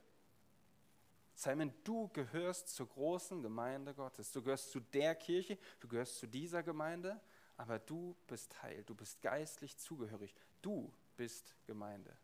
Simon, 1.36 1.74
du 1.84 2.08
gehörst 2.14 2.70
zur 2.70 2.88
großen 2.88 3.42
Gemeinde 3.42 3.94
Gottes. 3.94 4.32
Du 4.32 4.42
gehörst 4.42 4.72
zu 4.72 4.80
der 4.80 5.16
Kirche, 5.16 5.58
du 5.82 5.90
gehörst 5.90 6.18
zu 6.18 6.28
dieser 6.28 6.64
Gemeinde, 6.64 7.20
aber 7.58 7.78
du 7.78 8.16
bist 8.26 8.54
Teil, 8.54 8.86
du 8.86 8.96
bist 8.96 9.22
geistlich 9.22 9.76
zugehörig. 9.76 10.34
Du 10.62 10.94
bist 11.20 11.54
Gemeinde. 11.66 12.16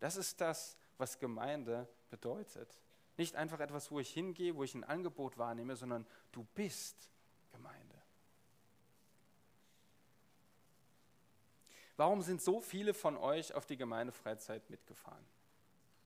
Das 0.00 0.16
ist 0.16 0.40
das, 0.40 0.76
was 0.98 1.20
Gemeinde 1.20 1.88
bedeutet. 2.10 2.80
Nicht 3.16 3.36
einfach 3.36 3.60
etwas, 3.60 3.92
wo 3.92 4.00
ich 4.00 4.12
hingehe, 4.12 4.56
wo 4.56 4.64
ich 4.64 4.74
ein 4.74 4.82
Angebot 4.82 5.38
wahrnehme, 5.38 5.76
sondern 5.76 6.04
du 6.32 6.42
bist 6.56 7.12
Gemeinde. 7.52 7.94
Warum 11.96 12.22
sind 12.22 12.42
so 12.42 12.60
viele 12.60 12.92
von 12.92 13.16
euch 13.16 13.54
auf 13.54 13.66
die 13.66 13.76
Gemeindefreizeit 13.76 14.68
mitgefahren? 14.68 15.24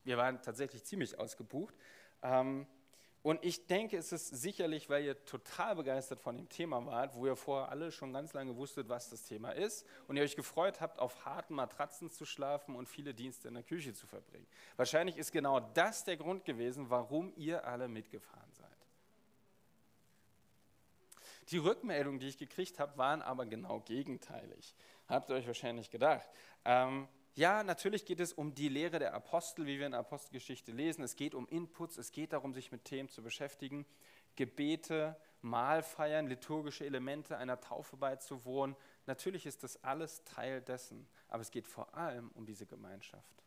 Wir 0.02 0.18
waren 0.18 0.42
tatsächlich 0.42 0.84
ziemlich 0.84 1.18
ausgebucht. 1.18 1.74
Ähm, 2.20 2.66
und 3.24 3.42
ich 3.42 3.66
denke, 3.66 3.96
es 3.96 4.12
ist 4.12 4.28
sicherlich, 4.28 4.90
weil 4.90 5.02
ihr 5.02 5.24
total 5.24 5.76
begeistert 5.76 6.20
von 6.20 6.36
dem 6.36 6.50
Thema 6.50 6.84
wart, 6.84 7.14
wo 7.14 7.24
ihr 7.24 7.36
vorher 7.36 7.70
alle 7.70 7.90
schon 7.90 8.12
ganz 8.12 8.34
lange 8.34 8.54
wusstet, 8.54 8.90
was 8.90 9.08
das 9.08 9.22
Thema 9.22 9.52
ist 9.52 9.86
und 10.08 10.18
ihr 10.18 10.22
euch 10.22 10.36
gefreut 10.36 10.82
habt, 10.82 10.98
auf 10.98 11.24
harten 11.24 11.54
Matratzen 11.54 12.10
zu 12.10 12.26
schlafen 12.26 12.76
und 12.76 12.86
viele 12.86 13.14
Dienste 13.14 13.48
in 13.48 13.54
der 13.54 13.62
Küche 13.62 13.94
zu 13.94 14.06
verbringen. 14.06 14.46
Wahrscheinlich 14.76 15.16
ist 15.16 15.32
genau 15.32 15.58
das 15.58 16.04
der 16.04 16.18
Grund 16.18 16.44
gewesen, 16.44 16.90
warum 16.90 17.32
ihr 17.34 17.66
alle 17.66 17.88
mitgefahren 17.88 18.52
seid. 18.52 18.68
Die 21.48 21.56
Rückmeldungen, 21.56 22.20
die 22.20 22.28
ich 22.28 22.36
gekriegt 22.36 22.78
habe, 22.78 22.98
waren 22.98 23.22
aber 23.22 23.46
genau 23.46 23.80
gegenteilig. 23.80 24.74
Habt 25.08 25.30
ihr 25.30 25.36
euch 25.36 25.46
wahrscheinlich 25.46 25.90
gedacht. 25.90 26.28
Ähm, 26.66 27.08
ja, 27.34 27.62
natürlich 27.64 28.04
geht 28.04 28.20
es 28.20 28.32
um 28.32 28.54
die 28.54 28.68
Lehre 28.68 28.98
der 28.98 29.14
Apostel, 29.14 29.66
wie 29.66 29.78
wir 29.78 29.86
in 29.86 29.92
der 29.92 30.00
Apostelgeschichte 30.00 30.72
lesen. 30.72 31.02
Es 31.02 31.16
geht 31.16 31.34
um 31.34 31.48
Inputs, 31.48 31.98
es 31.98 32.12
geht 32.12 32.32
darum, 32.32 32.52
sich 32.52 32.72
mit 32.72 32.84
Themen 32.84 33.08
zu 33.08 33.22
beschäftigen. 33.22 33.86
Gebete, 34.36 35.16
Mahlfeiern, 35.42 36.26
liturgische 36.26 36.84
Elemente 36.86 37.36
einer 37.36 37.60
Taufe 37.60 37.96
beizuwohnen. 37.96 38.76
Natürlich 39.06 39.46
ist 39.46 39.62
das 39.62 39.82
alles 39.84 40.24
Teil 40.24 40.62
dessen, 40.62 41.08
aber 41.28 41.42
es 41.42 41.50
geht 41.50 41.66
vor 41.66 41.94
allem 41.94 42.30
um 42.34 42.46
diese 42.46 42.66
Gemeinschaft 42.66 43.43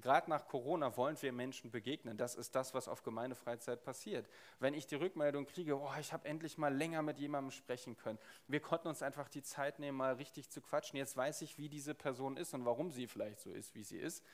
gerade 0.00 0.30
nach 0.30 0.46
Corona 0.46 0.96
wollen 0.96 1.20
wir 1.20 1.32
Menschen 1.32 1.70
begegnen. 1.70 2.16
Das 2.16 2.34
ist 2.34 2.54
das, 2.54 2.74
was 2.74 2.88
auf 2.88 3.02
Gemeindefreizeit 3.02 3.82
passiert. 3.84 4.28
Wenn 4.60 4.74
ich 4.74 4.86
die 4.86 4.94
Rückmeldung 4.96 5.46
kriege, 5.46 5.78
oh, 5.78 5.90
ich 6.00 6.12
habe 6.12 6.28
endlich 6.28 6.58
mal 6.58 6.74
länger 6.74 7.02
mit 7.02 7.18
jemandem 7.18 7.50
sprechen 7.50 7.96
können. 7.96 8.18
Wir 8.48 8.60
konnten 8.60 8.88
uns 8.88 9.02
einfach 9.02 9.28
die 9.28 9.42
Zeit 9.42 9.78
nehmen, 9.78 9.98
mal 9.98 10.14
richtig 10.14 10.50
zu 10.50 10.60
quatschen. 10.60 10.98
Jetzt 10.98 11.16
weiß 11.16 11.42
ich, 11.42 11.58
wie 11.58 11.68
diese 11.68 11.94
Person 11.94 12.36
ist 12.36 12.54
und 12.54 12.64
warum 12.64 12.90
sie 12.90 13.06
vielleicht 13.06 13.40
so 13.40 13.52
ist, 13.52 13.74
wie 13.74 13.84
sie 13.84 13.98
ist. 13.98 14.24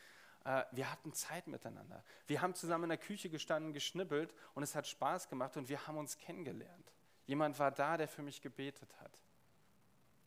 Äh, 0.44 0.64
wir 0.72 0.90
hatten 0.90 1.12
Zeit 1.12 1.46
miteinander. 1.46 2.02
Wir 2.26 2.40
haben 2.40 2.54
zusammen 2.54 2.84
in 2.84 2.90
der 2.90 2.98
Küche 2.98 3.28
gestanden, 3.28 3.72
geschnippelt 3.72 4.34
und 4.54 4.62
es 4.62 4.74
hat 4.74 4.86
Spaß 4.86 5.28
gemacht 5.28 5.56
und 5.56 5.68
wir 5.68 5.86
haben 5.86 5.98
uns 5.98 6.16
kennengelernt. 6.18 6.92
Jemand 7.26 7.58
war 7.58 7.70
da, 7.70 7.96
der 7.96 8.08
für 8.08 8.22
mich 8.22 8.40
gebetet 8.40 8.90
hat. 9.00 9.22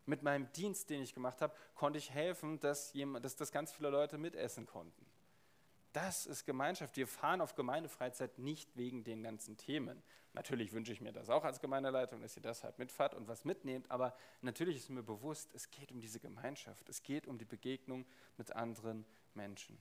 Mit 0.05 0.21
meinem 0.21 0.51
Dienst, 0.53 0.89
den 0.89 1.01
ich 1.01 1.13
gemacht 1.13 1.41
habe, 1.41 1.55
konnte 1.75 1.97
ich 1.97 2.11
helfen, 2.11 2.59
dass, 2.59 2.93
jemand, 2.93 3.23
dass 3.23 3.35
das 3.35 3.51
ganz 3.51 3.71
viele 3.71 3.89
Leute 3.89 4.17
mitessen 4.17 4.65
konnten. 4.65 5.05
Das 5.93 6.25
ist 6.25 6.45
Gemeinschaft. 6.45 6.97
Wir 6.97 7.07
fahren 7.07 7.39
auf 7.39 7.53
Gemeindefreizeit 7.53 8.39
nicht 8.39 8.75
wegen 8.75 9.03
den 9.03 9.21
ganzen 9.21 9.57
Themen. 9.57 10.01
Natürlich 10.33 10.73
wünsche 10.73 10.91
ich 10.91 11.01
mir 11.01 11.11
das 11.13 11.29
auch 11.29 11.43
als 11.43 11.59
Gemeindeleitung, 11.59 12.19
dass 12.21 12.35
ihr 12.35 12.41
deshalb 12.41 12.79
mitfahrt 12.79 13.13
und 13.13 13.27
was 13.27 13.45
mitnehmt, 13.45 13.91
aber 13.91 14.15
natürlich 14.41 14.77
ist 14.77 14.89
mir 14.89 15.03
bewusst, 15.03 15.51
es 15.53 15.69
geht 15.69 15.91
um 15.91 16.01
diese 16.01 16.19
Gemeinschaft. 16.19 16.89
Es 16.89 17.03
geht 17.03 17.27
um 17.27 17.37
die 17.37 17.45
Begegnung 17.45 18.05
mit 18.37 18.55
anderen 18.55 19.05
Menschen. 19.35 19.77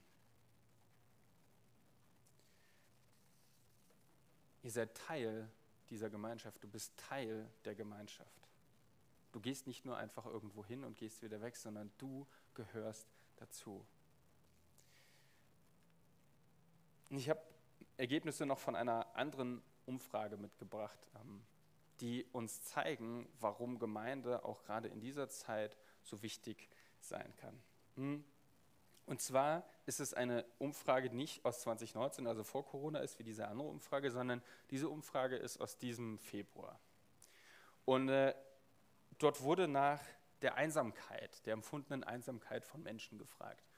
Ihr 4.63 4.71
seid 4.71 4.95
Teil 4.95 5.49
dieser 5.89 6.11
Gemeinschaft. 6.11 6.63
Du 6.63 6.69
bist 6.69 6.95
Teil 6.99 7.49
der 7.65 7.75
Gemeinschaft. 7.75 8.49
Du 9.33 9.41
gehst 9.41 9.67
nicht 9.67 9.87
nur 9.87 9.97
einfach 9.97 10.27
irgendwo 10.27 10.63
hin 10.63 10.85
und 10.85 10.99
gehst 10.99 11.23
wieder 11.23 11.41
weg, 11.41 11.57
sondern 11.57 11.91
du 11.97 12.27
gehörst 12.53 13.09
dazu. 13.37 13.83
Ich 17.19 17.29
habe 17.29 17.43
Ergebnisse 17.99 18.47
noch 18.47 18.59
von 18.59 18.75
einer 18.75 19.15
anderen 19.15 19.63
Umfrage 19.85 20.39
mitgebracht, 20.39 20.99
ähm, 21.21 21.45
die 22.01 22.25
uns 22.33 22.65
zeigen, 22.65 23.29
warum 23.39 23.79
Gemeinde 23.79 24.45
auch 24.45 24.65
gerade 24.65 24.89
in 24.89 25.01
dieser 25.01 25.29
Zeit 25.29 25.77
so 26.03 26.23
wichtig 26.23 26.71
sein 27.01 27.35
kann. 27.37 27.63
Hm? 27.97 28.25
Und 29.05 29.21
zwar 29.21 29.69
ist 29.85 30.01
es 30.01 30.15
eine 30.15 30.47
Umfrage, 30.59 31.11
die 31.11 31.17
nicht 31.17 31.45
aus 31.45 31.61
2019, 31.61 32.27
also 32.27 32.45
vor 32.45 32.65
Corona 32.65 33.01
ist, 33.01 33.19
wie 33.19 33.25
diese 33.25 33.47
andere 33.47 33.69
Umfrage, 33.69 34.11
sondern 34.11 34.43
diese 34.71 34.89
Umfrage 34.89 35.37
ist 35.37 35.61
aus 35.61 35.77
diesem 35.77 36.19
Februar. 36.19 36.81
Und 37.85 38.09
äh, 38.09 38.35
dort 39.19 39.43
wurde 39.43 39.69
nach 39.69 40.01
der 40.41 40.55
Einsamkeit, 40.55 41.45
der 41.45 41.53
empfundenen 41.53 42.05
Einsamkeit 42.05 42.65
von 42.65 42.83
Menschen 42.83 43.19
gefragt. 43.19 43.72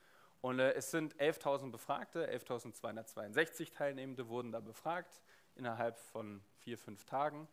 Und 0.45 0.59
äh, 0.59 0.75
es 0.75 0.91
sind 0.91 1.17
11.000 1.17 1.71
Befragte, 1.71 2.31
11.262 2.31 3.73
Teilnehmende 3.73 4.29
wurden 4.29 4.53
da 4.53 4.61
befragt 4.61 5.23
innerhalb 5.55 5.97
von 5.97 6.43
vier, 6.59 6.77
fünf 6.77 7.07
Tagen. 7.07 7.49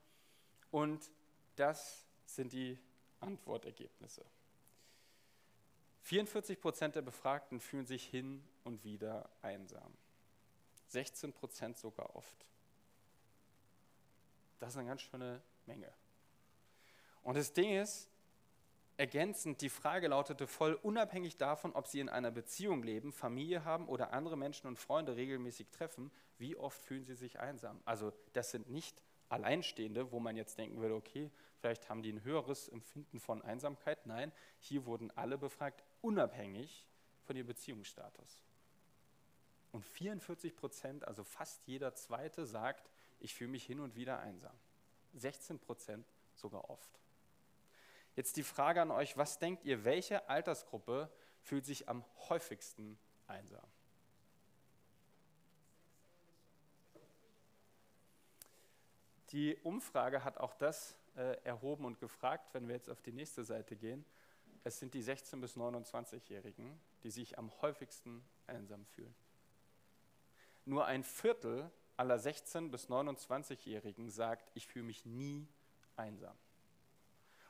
Und 0.72 1.10
das 1.56 2.06
sind 2.26 2.52
die 2.52 2.78
Antwortergebnisse. 3.22 4.26
44 6.02 6.60
Prozent 6.60 6.96
der 6.96 7.02
Befragten 7.02 7.62
fühlen 7.62 7.86
sich 7.86 8.04
hin 8.04 8.44
und 8.66 8.84
wieder 8.84 9.30
einsam. 9.42 9.94
16 10.88 11.32
Prozent 11.32 11.78
sogar 11.78 12.14
oft. 12.14 12.46
Das 14.60 14.72
ist 14.72 14.78
eine 14.78 14.90
ganz 14.90 15.04
schöne 15.04 15.42
Menge. 15.66 15.94
Und 17.24 17.38
das 17.38 17.54
Ding 17.54 17.72
ist, 17.72 18.10
Ergänzend, 19.02 19.62
die 19.64 19.70
Frage 19.70 20.10
lautete 20.10 20.46
voll 20.46 20.76
unabhängig 20.76 21.36
davon, 21.36 21.74
ob 21.74 21.88
Sie 21.88 22.00
in 22.00 22.08
einer 22.08 22.30
Beziehung 22.30 22.84
leben, 22.84 23.12
Familie 23.12 23.66
haben 23.66 23.88
oder 23.88 24.14
andere 24.14 24.38
Menschen 24.38 24.68
und 24.68 24.78
Freunde 24.78 25.16
regelmäßig 25.16 25.72
treffen, 25.72 26.12
wie 26.38 26.56
oft 26.56 26.80
fühlen 26.80 27.04
Sie 27.04 27.16
sich 27.16 27.40
einsam? 27.40 27.82
Also 27.84 28.14
das 28.34 28.52
sind 28.52 28.70
nicht 28.70 29.02
Alleinstehende, 29.28 30.12
wo 30.12 30.20
man 30.20 30.36
jetzt 30.36 30.60
denken 30.60 30.80
würde, 30.80 30.94
okay, 30.94 31.32
vielleicht 31.58 31.90
haben 31.90 32.04
die 32.04 32.14
ein 32.14 32.24
höheres 32.24 32.70
Empfinden 32.70 33.20
von 33.20 33.42
Einsamkeit. 33.42 34.06
Nein, 34.06 34.32
hier 34.60 34.86
wurden 34.86 35.10
alle 35.18 35.40
befragt, 35.40 35.84
unabhängig 36.02 36.86
von 37.24 37.36
ihrem 37.36 37.48
Beziehungsstatus. 37.48 38.44
Und 39.72 39.84
44 39.84 40.56
Prozent, 40.56 41.08
also 41.08 41.24
fast 41.24 41.66
jeder 41.66 41.96
Zweite, 41.96 42.46
sagt, 42.46 42.88
ich 43.20 43.34
fühle 43.34 43.50
mich 43.50 43.66
hin 43.66 43.80
und 43.80 43.96
wieder 43.96 44.20
einsam. 44.20 44.54
16 45.16 45.58
Prozent 45.58 46.06
sogar 46.36 46.70
oft. 46.70 47.02
Jetzt 48.16 48.38
die 48.38 48.44
Frage 48.44 48.82
an 48.82 48.92
euch, 48.92 49.18
was 49.18 49.40
denkt 49.40 49.64
ihr, 49.64 49.86
welche 49.86 50.28
Altersgruppe 50.30 51.10
fühlt 51.42 51.66
sich 51.66 51.88
am 51.88 52.04
häufigsten 52.30 53.00
einsam? 53.28 53.66
Die 59.32 59.56
Umfrage 59.64 60.26
hat 60.26 60.38
auch 60.38 60.54
das 60.56 60.98
äh, 61.16 61.38
erhoben 61.44 61.86
und 61.86 62.00
gefragt, 62.00 62.54
wenn 62.54 62.68
wir 62.68 62.76
jetzt 62.76 62.90
auf 62.90 63.02
die 63.02 63.14
nächste 63.14 63.46
Seite 63.46 63.78
gehen. 63.78 64.04
Es 64.64 64.78
sind 64.78 64.94
die 64.94 65.04
16- 65.04 65.40
bis 65.40 65.56
29-Jährigen, 65.56 66.80
die 67.04 67.10
sich 67.10 67.38
am 67.38 67.50
häufigsten 67.62 68.24
einsam 68.46 68.86
fühlen. 68.86 69.16
Nur 70.66 70.86
ein 70.86 71.04
Viertel 71.04 71.72
aller 71.98 72.18
16- 72.18 72.70
bis 72.70 72.90
29-Jährigen 72.90 74.10
sagt, 74.10 74.52
ich 74.54 74.68
fühle 74.68 74.86
mich 74.86 75.06
nie 75.06 75.48
einsam. 75.96 76.38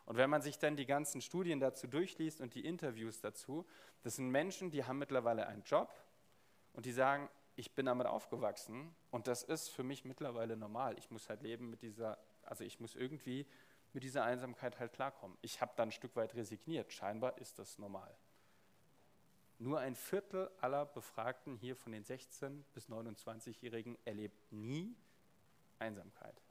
Und 0.06 0.18
wenn 0.18 0.30
man 0.30 0.42
sich 0.42 0.58
dann 0.60 0.76
die 0.76 0.86
ganzen 0.86 1.22
Studien 1.22 1.60
dazu 1.60 1.88
durchliest 1.88 2.42
und 2.42 2.56
die 2.56 2.66
Interviews 2.66 3.22
dazu, 3.22 3.66
das 4.04 4.16
sind 4.16 4.30
Menschen, 4.30 4.72
die 4.72 4.84
haben 4.86 4.98
mittlerweile 4.98 5.48
einen 5.48 5.64
Job 5.64 5.94
und 6.74 6.86
die 6.86 6.92
sagen, 6.92 7.30
ich 7.56 7.76
bin 7.76 7.86
damit 7.86 8.08
aufgewachsen 8.08 8.96
und 9.12 9.28
das 9.28 9.44
ist 9.44 9.70
für 9.70 9.84
mich 9.84 10.06
mittlerweile 10.06 10.58
normal. 10.58 10.98
Ich 10.98 11.12
muss 11.12 11.30
halt 11.30 11.42
leben 11.44 11.70
mit 11.70 11.82
dieser, 11.82 12.18
also 12.44 12.64
ich 12.64 12.80
muss 12.80 12.96
irgendwie 12.96 13.46
mit 13.94 14.04
dieser 14.04 14.24
Einsamkeit 14.24 14.80
halt 14.80 14.94
klarkommen. 14.94 15.38
Ich 15.42 15.62
habe 15.62 15.74
dann 15.76 15.90
ein 15.90 15.92
Stück 15.92 16.16
weit 16.16 16.34
resigniert. 16.36 16.92
Scheinbar 16.94 17.38
ist 17.38 17.60
das 17.60 17.78
normal. 17.78 18.16
Nur 19.60 19.80
ein 19.80 19.96
Viertel 19.96 20.50
aller 20.60 20.86
Befragten 20.86 21.56
hier 21.56 21.76
von 21.76 21.92
den 21.92 22.04
16 22.04 22.64
bis 22.74 22.90
29-Jährigen 22.90 23.98
erlebt 24.06 24.52
nie 24.52 24.96
Einsamkeit. 25.78 26.42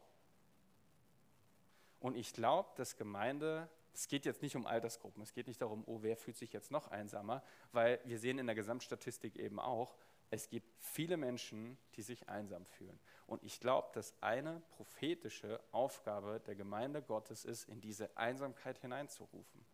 Und 2.00 2.16
ich 2.16 2.32
glaube, 2.32 2.70
dass 2.76 2.96
Gemeinde, 2.96 3.68
es 3.92 4.08
geht 4.08 4.24
jetzt 4.24 4.42
nicht 4.42 4.56
um 4.56 4.66
Altersgruppen, 4.66 5.22
es 5.22 5.34
geht 5.34 5.46
nicht 5.46 5.60
darum, 5.60 5.84
oh, 5.86 5.98
wer 6.00 6.16
fühlt 6.16 6.36
sich 6.36 6.52
jetzt 6.52 6.70
noch 6.70 6.88
einsamer, 6.88 7.42
weil 7.72 8.00
wir 8.04 8.18
sehen 8.18 8.38
in 8.38 8.46
der 8.46 8.56
Gesamtstatistik 8.56 9.36
eben 9.36 9.60
auch, 9.60 9.94
es 10.30 10.48
gibt 10.48 10.68
viele 10.78 11.16
Menschen, 11.16 11.76
die 11.96 12.02
sich 12.02 12.28
einsam 12.28 12.64
fühlen. 12.64 12.98
Und 13.26 13.42
ich 13.42 13.60
glaube, 13.60 13.88
dass 13.94 14.14
eine 14.20 14.62
prophetische 14.76 15.60
Aufgabe 15.72 16.40
der 16.46 16.54
Gemeinde 16.54 17.02
Gottes 17.02 17.44
ist, 17.44 17.68
in 17.68 17.80
diese 17.80 18.16
Einsamkeit 18.16 18.78
hineinzurufen. 18.78 19.66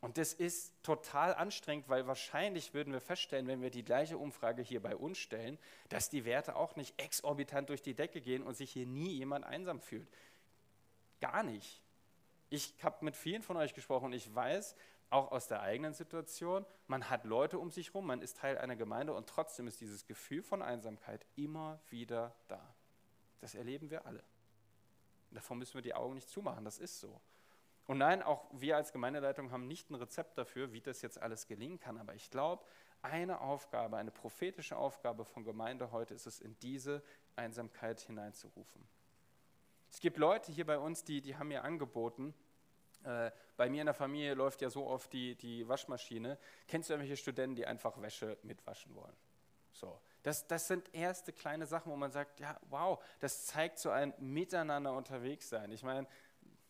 Und 0.00 0.18
das 0.18 0.32
ist 0.32 0.72
total 0.82 1.32
anstrengend, 1.34 1.88
weil 1.88 2.08
wahrscheinlich 2.08 2.74
würden 2.74 2.92
wir 2.92 3.00
feststellen, 3.00 3.46
wenn 3.46 3.62
wir 3.62 3.70
die 3.70 3.84
gleiche 3.84 4.18
Umfrage 4.18 4.60
hier 4.60 4.82
bei 4.82 4.96
uns 4.96 5.18
stellen, 5.18 5.58
dass 5.90 6.10
die 6.10 6.24
Werte 6.24 6.56
auch 6.56 6.74
nicht 6.74 7.00
exorbitant 7.00 7.68
durch 7.68 7.82
die 7.82 7.94
Decke 7.94 8.20
gehen 8.20 8.42
und 8.42 8.56
sich 8.56 8.72
hier 8.72 8.86
nie 8.86 9.10
jemand 9.10 9.44
einsam 9.44 9.80
fühlt. 9.80 10.08
Gar 11.22 11.44
nicht. 11.44 11.80
Ich 12.50 12.74
habe 12.82 13.04
mit 13.04 13.14
vielen 13.14 13.42
von 13.42 13.56
euch 13.56 13.74
gesprochen 13.74 14.06
und 14.06 14.12
ich 14.12 14.34
weiß, 14.34 14.74
auch 15.08 15.30
aus 15.30 15.46
der 15.46 15.62
eigenen 15.62 15.94
Situation. 15.94 16.66
Man 16.88 17.10
hat 17.10 17.24
Leute 17.24 17.60
um 17.60 17.70
sich 17.70 17.88
herum, 17.88 18.08
man 18.08 18.22
ist 18.22 18.38
Teil 18.38 18.58
einer 18.58 18.74
Gemeinde 18.74 19.14
und 19.14 19.28
trotzdem 19.28 19.68
ist 19.68 19.80
dieses 19.80 20.04
Gefühl 20.04 20.42
von 20.42 20.62
Einsamkeit 20.62 21.24
immer 21.36 21.78
wieder 21.90 22.34
da. 22.48 22.74
Das 23.40 23.54
erleben 23.54 23.88
wir 23.88 24.04
alle. 24.04 24.24
Und 25.30 25.36
davon 25.36 25.58
müssen 25.58 25.74
wir 25.74 25.82
die 25.82 25.94
Augen 25.94 26.14
nicht 26.14 26.28
zumachen, 26.28 26.64
das 26.64 26.78
ist 26.78 26.98
so. 26.98 27.20
Und 27.86 27.98
nein, 27.98 28.20
auch 28.20 28.44
wir 28.50 28.76
als 28.76 28.92
Gemeindeleitung 28.92 29.52
haben 29.52 29.68
nicht 29.68 29.90
ein 29.90 29.94
Rezept 29.94 30.36
dafür, 30.38 30.72
wie 30.72 30.80
das 30.80 31.02
jetzt 31.02 31.22
alles 31.22 31.46
gelingen 31.46 31.78
kann, 31.78 31.98
aber 31.98 32.16
ich 32.16 32.32
glaube, 32.32 32.64
eine 33.00 33.42
Aufgabe, 33.42 33.96
eine 33.96 34.10
prophetische 34.10 34.76
Aufgabe 34.76 35.24
von 35.24 35.44
Gemeinde 35.44 35.92
heute 35.92 36.14
ist 36.14 36.26
es, 36.26 36.40
in 36.40 36.58
diese 36.58 37.00
Einsamkeit 37.36 38.00
hineinzurufen. 38.00 38.88
Es 39.92 40.00
gibt 40.00 40.16
Leute 40.16 40.50
hier 40.50 40.64
bei 40.64 40.78
uns, 40.78 41.04
die, 41.04 41.20
die 41.20 41.36
haben 41.36 41.48
mir 41.48 41.64
angeboten, 41.64 42.34
äh, 43.04 43.30
bei 43.58 43.68
mir 43.68 43.82
in 43.82 43.86
der 43.86 43.94
Familie 43.94 44.32
läuft 44.34 44.62
ja 44.62 44.70
so 44.70 44.86
oft 44.86 45.12
die, 45.12 45.34
die 45.36 45.68
Waschmaschine. 45.68 46.38
Kennst 46.66 46.88
du 46.88 46.94
irgendwelche 46.94 47.20
Studenten, 47.20 47.56
die 47.56 47.66
einfach 47.66 48.00
Wäsche 48.00 48.38
mitwaschen 48.42 48.94
wollen? 48.94 49.16
So. 49.72 50.00
Das, 50.22 50.46
das 50.46 50.66
sind 50.66 50.94
erste 50.94 51.32
kleine 51.32 51.66
Sachen, 51.66 51.92
wo 51.92 51.96
man 51.96 52.10
sagt, 52.10 52.40
ja, 52.40 52.58
wow, 52.70 53.02
das 53.20 53.44
zeigt 53.44 53.78
so 53.78 53.90
ein 53.90 54.14
Miteinander 54.18 54.94
unterwegs 54.94 55.48
sein. 55.48 55.72
Ich 55.72 55.82
meine, 55.82 56.06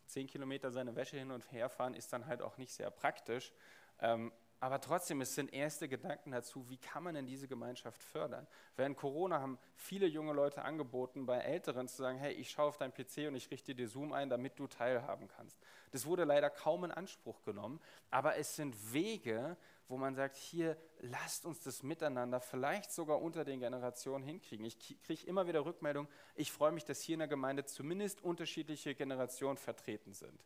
zehn 0.06 0.26
Kilometer 0.26 0.72
seine 0.72 0.96
Wäsche 0.96 1.16
hin 1.16 1.30
und 1.30 1.50
her 1.52 1.68
fahren 1.68 1.94
ist 1.94 2.12
dann 2.12 2.26
halt 2.26 2.42
auch 2.42 2.56
nicht 2.56 2.72
sehr 2.72 2.90
praktisch. 2.90 3.52
Ähm, 4.00 4.32
aber 4.62 4.80
trotzdem, 4.80 5.20
es 5.20 5.34
sind 5.34 5.52
erste 5.52 5.88
Gedanken 5.88 6.30
dazu, 6.30 6.70
wie 6.70 6.76
kann 6.76 7.02
man 7.02 7.16
denn 7.16 7.26
diese 7.26 7.48
Gemeinschaft 7.48 8.00
fördern? 8.00 8.46
Während 8.76 8.96
Corona 8.96 9.40
haben 9.40 9.58
viele 9.74 10.06
junge 10.06 10.32
Leute 10.32 10.62
angeboten, 10.62 11.26
bei 11.26 11.38
Älteren 11.38 11.88
zu 11.88 11.96
sagen, 11.96 12.16
hey, 12.16 12.32
ich 12.34 12.52
schaue 12.52 12.68
auf 12.68 12.76
deinen 12.76 12.94
PC 12.94 13.26
und 13.26 13.34
ich 13.34 13.50
richte 13.50 13.74
dir 13.74 13.88
Zoom 13.88 14.12
ein, 14.12 14.30
damit 14.30 14.60
du 14.60 14.68
teilhaben 14.68 15.26
kannst. 15.26 15.58
Das 15.90 16.06
wurde 16.06 16.22
leider 16.22 16.48
kaum 16.48 16.84
in 16.84 16.92
Anspruch 16.92 17.42
genommen, 17.42 17.80
aber 18.12 18.36
es 18.36 18.54
sind 18.54 18.76
Wege, 18.92 19.56
wo 19.88 19.96
man 19.96 20.14
sagt, 20.14 20.36
hier, 20.36 20.76
lasst 21.00 21.44
uns 21.44 21.60
das 21.64 21.82
miteinander 21.82 22.38
vielleicht 22.38 22.92
sogar 22.92 23.20
unter 23.20 23.44
den 23.44 23.58
Generationen 23.58 24.22
hinkriegen. 24.22 24.64
Ich 24.64 24.78
kriege 25.02 25.26
immer 25.26 25.48
wieder 25.48 25.64
Rückmeldung, 25.64 26.06
ich 26.36 26.52
freue 26.52 26.70
mich, 26.70 26.84
dass 26.84 27.02
hier 27.02 27.14
in 27.14 27.18
der 27.18 27.26
Gemeinde 27.26 27.64
zumindest 27.64 28.22
unterschiedliche 28.22 28.94
Generationen 28.94 29.56
vertreten 29.56 30.12
sind. 30.12 30.40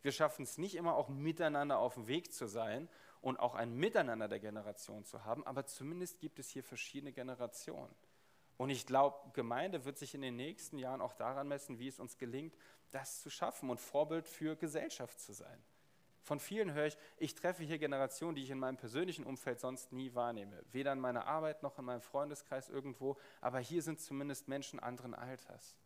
Wir 0.00 0.12
schaffen 0.12 0.44
es 0.44 0.56
nicht 0.56 0.76
immer 0.76 0.94
auch 0.94 1.10
miteinander 1.10 1.78
auf 1.78 1.92
dem 1.92 2.06
Weg 2.06 2.32
zu 2.32 2.46
sein 2.46 2.88
und 3.20 3.38
auch 3.38 3.54
ein 3.54 3.74
Miteinander 3.74 4.28
der 4.28 4.40
Generation 4.40 5.04
zu 5.04 5.24
haben, 5.24 5.46
aber 5.46 5.66
zumindest 5.66 6.20
gibt 6.20 6.38
es 6.38 6.48
hier 6.48 6.64
verschiedene 6.64 7.12
Generationen. 7.12 7.94
Und 8.56 8.70
ich 8.70 8.86
glaube, 8.86 9.30
Gemeinde 9.32 9.84
wird 9.84 9.96
sich 9.98 10.14
in 10.14 10.20
den 10.20 10.36
nächsten 10.36 10.78
Jahren 10.78 11.00
auch 11.00 11.14
daran 11.14 11.48
messen, 11.48 11.78
wie 11.78 11.88
es 11.88 11.98
uns 11.98 12.18
gelingt, 12.18 12.54
das 12.90 13.22
zu 13.22 13.30
schaffen 13.30 13.70
und 13.70 13.80
Vorbild 13.80 14.28
für 14.28 14.56
Gesellschaft 14.56 15.18
zu 15.20 15.32
sein. 15.32 15.62
Von 16.22 16.38
vielen 16.38 16.74
höre 16.74 16.86
ich, 16.86 16.98
ich 17.16 17.34
treffe 17.34 17.64
hier 17.64 17.78
Generationen, 17.78 18.34
die 18.34 18.42
ich 18.42 18.50
in 18.50 18.58
meinem 18.58 18.76
persönlichen 18.76 19.24
Umfeld 19.24 19.60
sonst 19.60 19.92
nie 19.92 20.14
wahrnehme. 20.14 20.62
Weder 20.72 20.92
in 20.92 21.00
meiner 21.00 21.26
Arbeit 21.26 21.62
noch 21.62 21.78
in 21.78 21.86
meinem 21.86 22.02
Freundeskreis 22.02 22.68
irgendwo, 22.68 23.16
aber 23.40 23.58
hier 23.60 23.82
sind 23.82 24.00
zumindest 24.00 24.46
Menschen 24.46 24.78
anderen 24.78 25.14
Alters. 25.14 25.76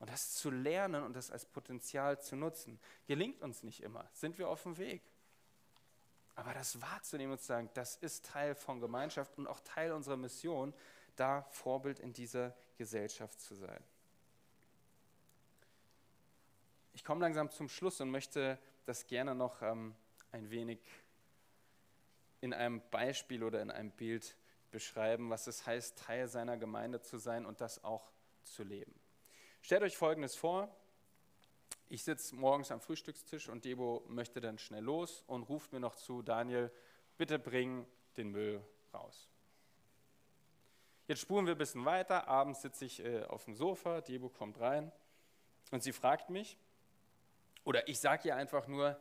Und 0.00 0.10
das 0.10 0.34
zu 0.34 0.50
lernen 0.50 1.04
und 1.04 1.14
das 1.14 1.30
als 1.30 1.46
Potenzial 1.46 2.20
zu 2.20 2.34
nutzen, 2.34 2.80
gelingt 3.06 3.40
uns 3.42 3.62
nicht 3.62 3.82
immer. 3.82 4.08
Sind 4.12 4.38
wir 4.38 4.48
auf 4.48 4.62
dem 4.64 4.78
Weg? 4.78 5.02
Aber 6.40 6.54
das 6.54 6.80
wahrzunehmen 6.80 7.32
und 7.32 7.38
zu 7.38 7.48
sagen, 7.48 7.68
das 7.74 7.96
ist 7.96 8.24
Teil 8.24 8.54
von 8.54 8.80
Gemeinschaft 8.80 9.36
und 9.36 9.46
auch 9.46 9.60
Teil 9.60 9.92
unserer 9.92 10.16
Mission, 10.16 10.72
da 11.14 11.42
Vorbild 11.50 12.00
in 12.00 12.14
dieser 12.14 12.56
Gesellschaft 12.78 13.38
zu 13.38 13.54
sein. 13.54 13.84
Ich 16.94 17.04
komme 17.04 17.20
langsam 17.20 17.50
zum 17.50 17.68
Schluss 17.68 18.00
und 18.00 18.10
möchte 18.10 18.58
das 18.86 19.06
gerne 19.06 19.34
noch 19.34 19.60
ähm, 19.60 19.94
ein 20.32 20.48
wenig 20.48 20.80
in 22.40 22.54
einem 22.54 22.80
Beispiel 22.90 23.44
oder 23.44 23.60
in 23.60 23.70
einem 23.70 23.90
Bild 23.90 24.34
beschreiben, 24.70 25.28
was 25.28 25.46
es 25.46 25.66
heißt, 25.66 25.98
Teil 25.98 26.26
seiner 26.26 26.56
Gemeinde 26.56 27.02
zu 27.02 27.18
sein 27.18 27.44
und 27.44 27.60
das 27.60 27.84
auch 27.84 28.10
zu 28.44 28.64
leben. 28.64 28.98
Stellt 29.60 29.82
euch 29.82 29.98
Folgendes 29.98 30.36
vor, 30.36 30.74
ich 31.90 32.04
sitze 32.04 32.36
morgens 32.36 32.70
am 32.70 32.80
Frühstückstisch 32.80 33.48
und 33.48 33.64
Debo 33.64 34.04
möchte 34.06 34.40
dann 34.40 34.58
schnell 34.58 34.84
los 34.84 35.24
und 35.26 35.42
ruft 35.42 35.72
mir 35.72 35.80
noch 35.80 35.96
zu, 35.96 36.22
Daniel, 36.22 36.70
bitte 37.18 37.38
bring 37.38 37.84
den 38.16 38.30
Müll 38.30 38.64
raus. 38.94 39.28
Jetzt 41.08 41.20
spuren 41.20 41.46
wir 41.46 41.56
ein 41.56 41.58
bisschen 41.58 41.84
weiter, 41.84 42.28
abends 42.28 42.62
sitze 42.62 42.84
ich 42.84 43.04
äh, 43.04 43.24
auf 43.24 43.44
dem 43.44 43.56
Sofa, 43.56 44.00
Debo 44.02 44.28
kommt 44.28 44.60
rein 44.60 44.92
und 45.72 45.82
sie 45.82 45.92
fragt 45.92 46.30
mich, 46.30 46.56
oder 47.64 47.88
ich 47.88 47.98
sage 47.98 48.28
ihr 48.28 48.36
einfach 48.36 48.68
nur, 48.68 48.96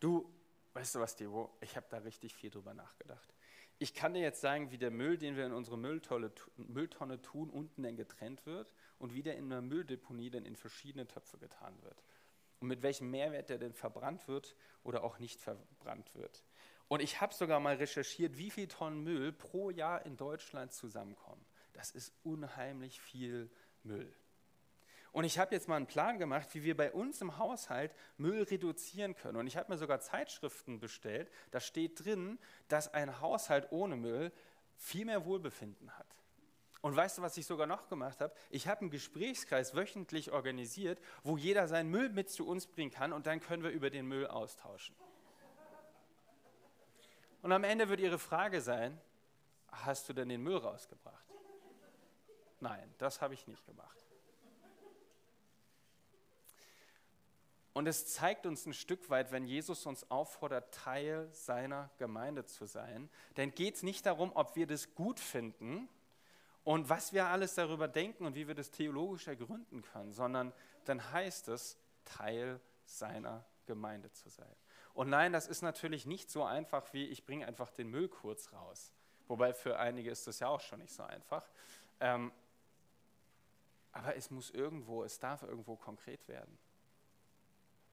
du, 0.00 0.32
weißt 0.72 0.94
du 0.94 1.00
was, 1.00 1.16
Debo, 1.16 1.54
ich 1.60 1.76
habe 1.76 1.86
da 1.90 1.98
richtig 1.98 2.34
viel 2.34 2.48
drüber 2.48 2.72
nachgedacht. 2.72 3.34
Ich 3.78 3.92
kann 3.92 4.14
dir 4.14 4.20
jetzt 4.20 4.40
sagen, 4.40 4.70
wie 4.70 4.78
der 4.78 4.90
Müll, 4.90 5.18
den 5.18 5.36
wir 5.36 5.44
in 5.44 5.52
unsere 5.52 5.76
Mülltonne, 5.76 6.32
Mülltonne 6.56 7.20
tun, 7.20 7.50
unten 7.50 7.82
dann 7.82 7.96
getrennt 7.96 8.46
wird 8.46 8.72
und 8.98 9.12
wie 9.12 9.22
der 9.22 9.36
in 9.36 9.50
der 9.50 9.60
Mülldeponie 9.60 10.30
dann 10.30 10.46
in 10.46 10.56
verschiedene 10.56 11.06
Töpfe 11.06 11.36
getan 11.36 11.82
wird 11.82 12.02
und 12.60 12.68
mit 12.68 12.82
welchem 12.82 13.10
Mehrwert 13.10 13.48
der 13.48 13.58
denn 13.58 13.72
verbrannt 13.72 14.28
wird 14.28 14.54
oder 14.84 15.02
auch 15.02 15.18
nicht 15.18 15.40
verbrannt 15.40 16.14
wird. 16.14 16.44
Und 16.88 17.00
ich 17.00 17.20
habe 17.20 17.32
sogar 17.34 17.60
mal 17.60 17.76
recherchiert, 17.76 18.36
wie 18.36 18.50
viel 18.50 18.68
Tonnen 18.68 19.02
Müll 19.02 19.32
pro 19.32 19.70
Jahr 19.70 20.04
in 20.04 20.16
Deutschland 20.16 20.72
zusammenkommen. 20.72 21.44
Das 21.72 21.90
ist 21.90 22.12
unheimlich 22.24 23.00
viel 23.00 23.50
Müll. 23.82 24.12
Und 25.12 25.24
ich 25.24 25.38
habe 25.38 25.54
jetzt 25.54 25.68
mal 25.68 25.76
einen 25.76 25.86
Plan 25.86 26.18
gemacht, 26.18 26.48
wie 26.52 26.62
wir 26.62 26.76
bei 26.76 26.92
uns 26.92 27.20
im 27.20 27.38
Haushalt 27.38 27.94
Müll 28.16 28.42
reduzieren 28.42 29.14
können. 29.14 29.38
Und 29.38 29.46
ich 29.46 29.56
habe 29.56 29.72
mir 29.72 29.78
sogar 29.78 30.00
Zeitschriften 30.00 30.78
bestellt. 30.78 31.30
Da 31.50 31.60
steht 31.60 32.04
drin, 32.04 32.38
dass 32.68 32.92
ein 32.92 33.20
Haushalt 33.20 33.72
ohne 33.72 33.96
Müll 33.96 34.32
viel 34.76 35.04
mehr 35.04 35.24
Wohlbefinden 35.24 35.96
hat. 35.98 36.19
Und 36.82 36.96
weißt 36.96 37.18
du, 37.18 37.22
was 37.22 37.36
ich 37.36 37.44
sogar 37.44 37.66
noch 37.66 37.88
gemacht 37.88 38.20
habe? 38.20 38.34
Ich 38.48 38.66
habe 38.66 38.80
einen 38.80 38.90
Gesprächskreis 38.90 39.74
wöchentlich 39.74 40.32
organisiert, 40.32 40.98
wo 41.22 41.36
jeder 41.36 41.68
seinen 41.68 41.90
Müll 41.90 42.08
mit 42.08 42.30
zu 42.30 42.46
uns 42.46 42.66
bringen 42.66 42.90
kann 42.90 43.12
und 43.12 43.26
dann 43.26 43.40
können 43.40 43.62
wir 43.62 43.70
über 43.70 43.90
den 43.90 44.06
Müll 44.06 44.26
austauschen. 44.26 44.94
Und 47.42 47.52
am 47.52 47.64
Ende 47.64 47.88
wird 47.88 48.00
Ihre 48.00 48.18
Frage 48.18 48.60
sein, 48.60 48.98
hast 49.68 50.08
du 50.08 50.12
denn 50.12 50.28
den 50.28 50.42
Müll 50.42 50.56
rausgebracht? 50.56 51.24
Nein, 52.60 52.94
das 52.98 53.20
habe 53.20 53.34
ich 53.34 53.46
nicht 53.46 53.64
gemacht. 53.66 53.96
Und 57.72 57.86
es 57.86 58.12
zeigt 58.12 58.46
uns 58.46 58.66
ein 58.66 58.74
Stück 58.74 59.08
weit, 59.10 59.32
wenn 59.32 59.46
Jesus 59.46 59.86
uns 59.86 60.10
auffordert, 60.10 60.74
Teil 60.74 61.28
seiner 61.32 61.88
Gemeinde 61.98 62.44
zu 62.44 62.66
sein, 62.66 63.08
dann 63.36 63.52
geht 63.52 63.76
es 63.76 63.82
nicht 63.82 64.04
darum, 64.06 64.32
ob 64.34 64.56
wir 64.56 64.66
das 64.66 64.94
gut 64.94 65.20
finden, 65.20 65.88
und 66.64 66.88
was 66.88 67.12
wir 67.12 67.26
alles 67.26 67.54
darüber 67.54 67.88
denken 67.88 68.26
und 68.26 68.34
wie 68.34 68.46
wir 68.46 68.54
das 68.54 68.70
theologisch 68.70 69.26
ergründen 69.28 69.82
können, 69.82 70.12
sondern 70.12 70.52
dann 70.84 71.12
heißt 71.12 71.48
es, 71.48 71.78
Teil 72.04 72.60
seiner 72.84 73.44
Gemeinde 73.66 74.10
zu 74.12 74.28
sein. 74.28 74.54
Und 74.94 75.08
nein, 75.08 75.32
das 75.32 75.46
ist 75.46 75.62
natürlich 75.62 76.06
nicht 76.06 76.30
so 76.30 76.44
einfach 76.44 76.92
wie, 76.92 77.06
ich 77.06 77.24
bringe 77.24 77.46
einfach 77.46 77.70
den 77.70 77.88
Müll 77.88 78.08
kurz 78.08 78.52
raus. 78.52 78.92
Wobei 79.28 79.54
für 79.54 79.78
einige 79.78 80.10
ist 80.10 80.26
das 80.26 80.40
ja 80.40 80.48
auch 80.48 80.60
schon 80.60 80.80
nicht 80.80 80.92
so 80.92 81.04
einfach. 81.04 81.48
Ähm, 82.00 82.32
aber 83.92 84.16
es 84.16 84.30
muss 84.30 84.50
irgendwo, 84.50 85.04
es 85.04 85.18
darf 85.18 85.42
irgendwo 85.42 85.76
konkret 85.76 86.26
werden. 86.28 86.58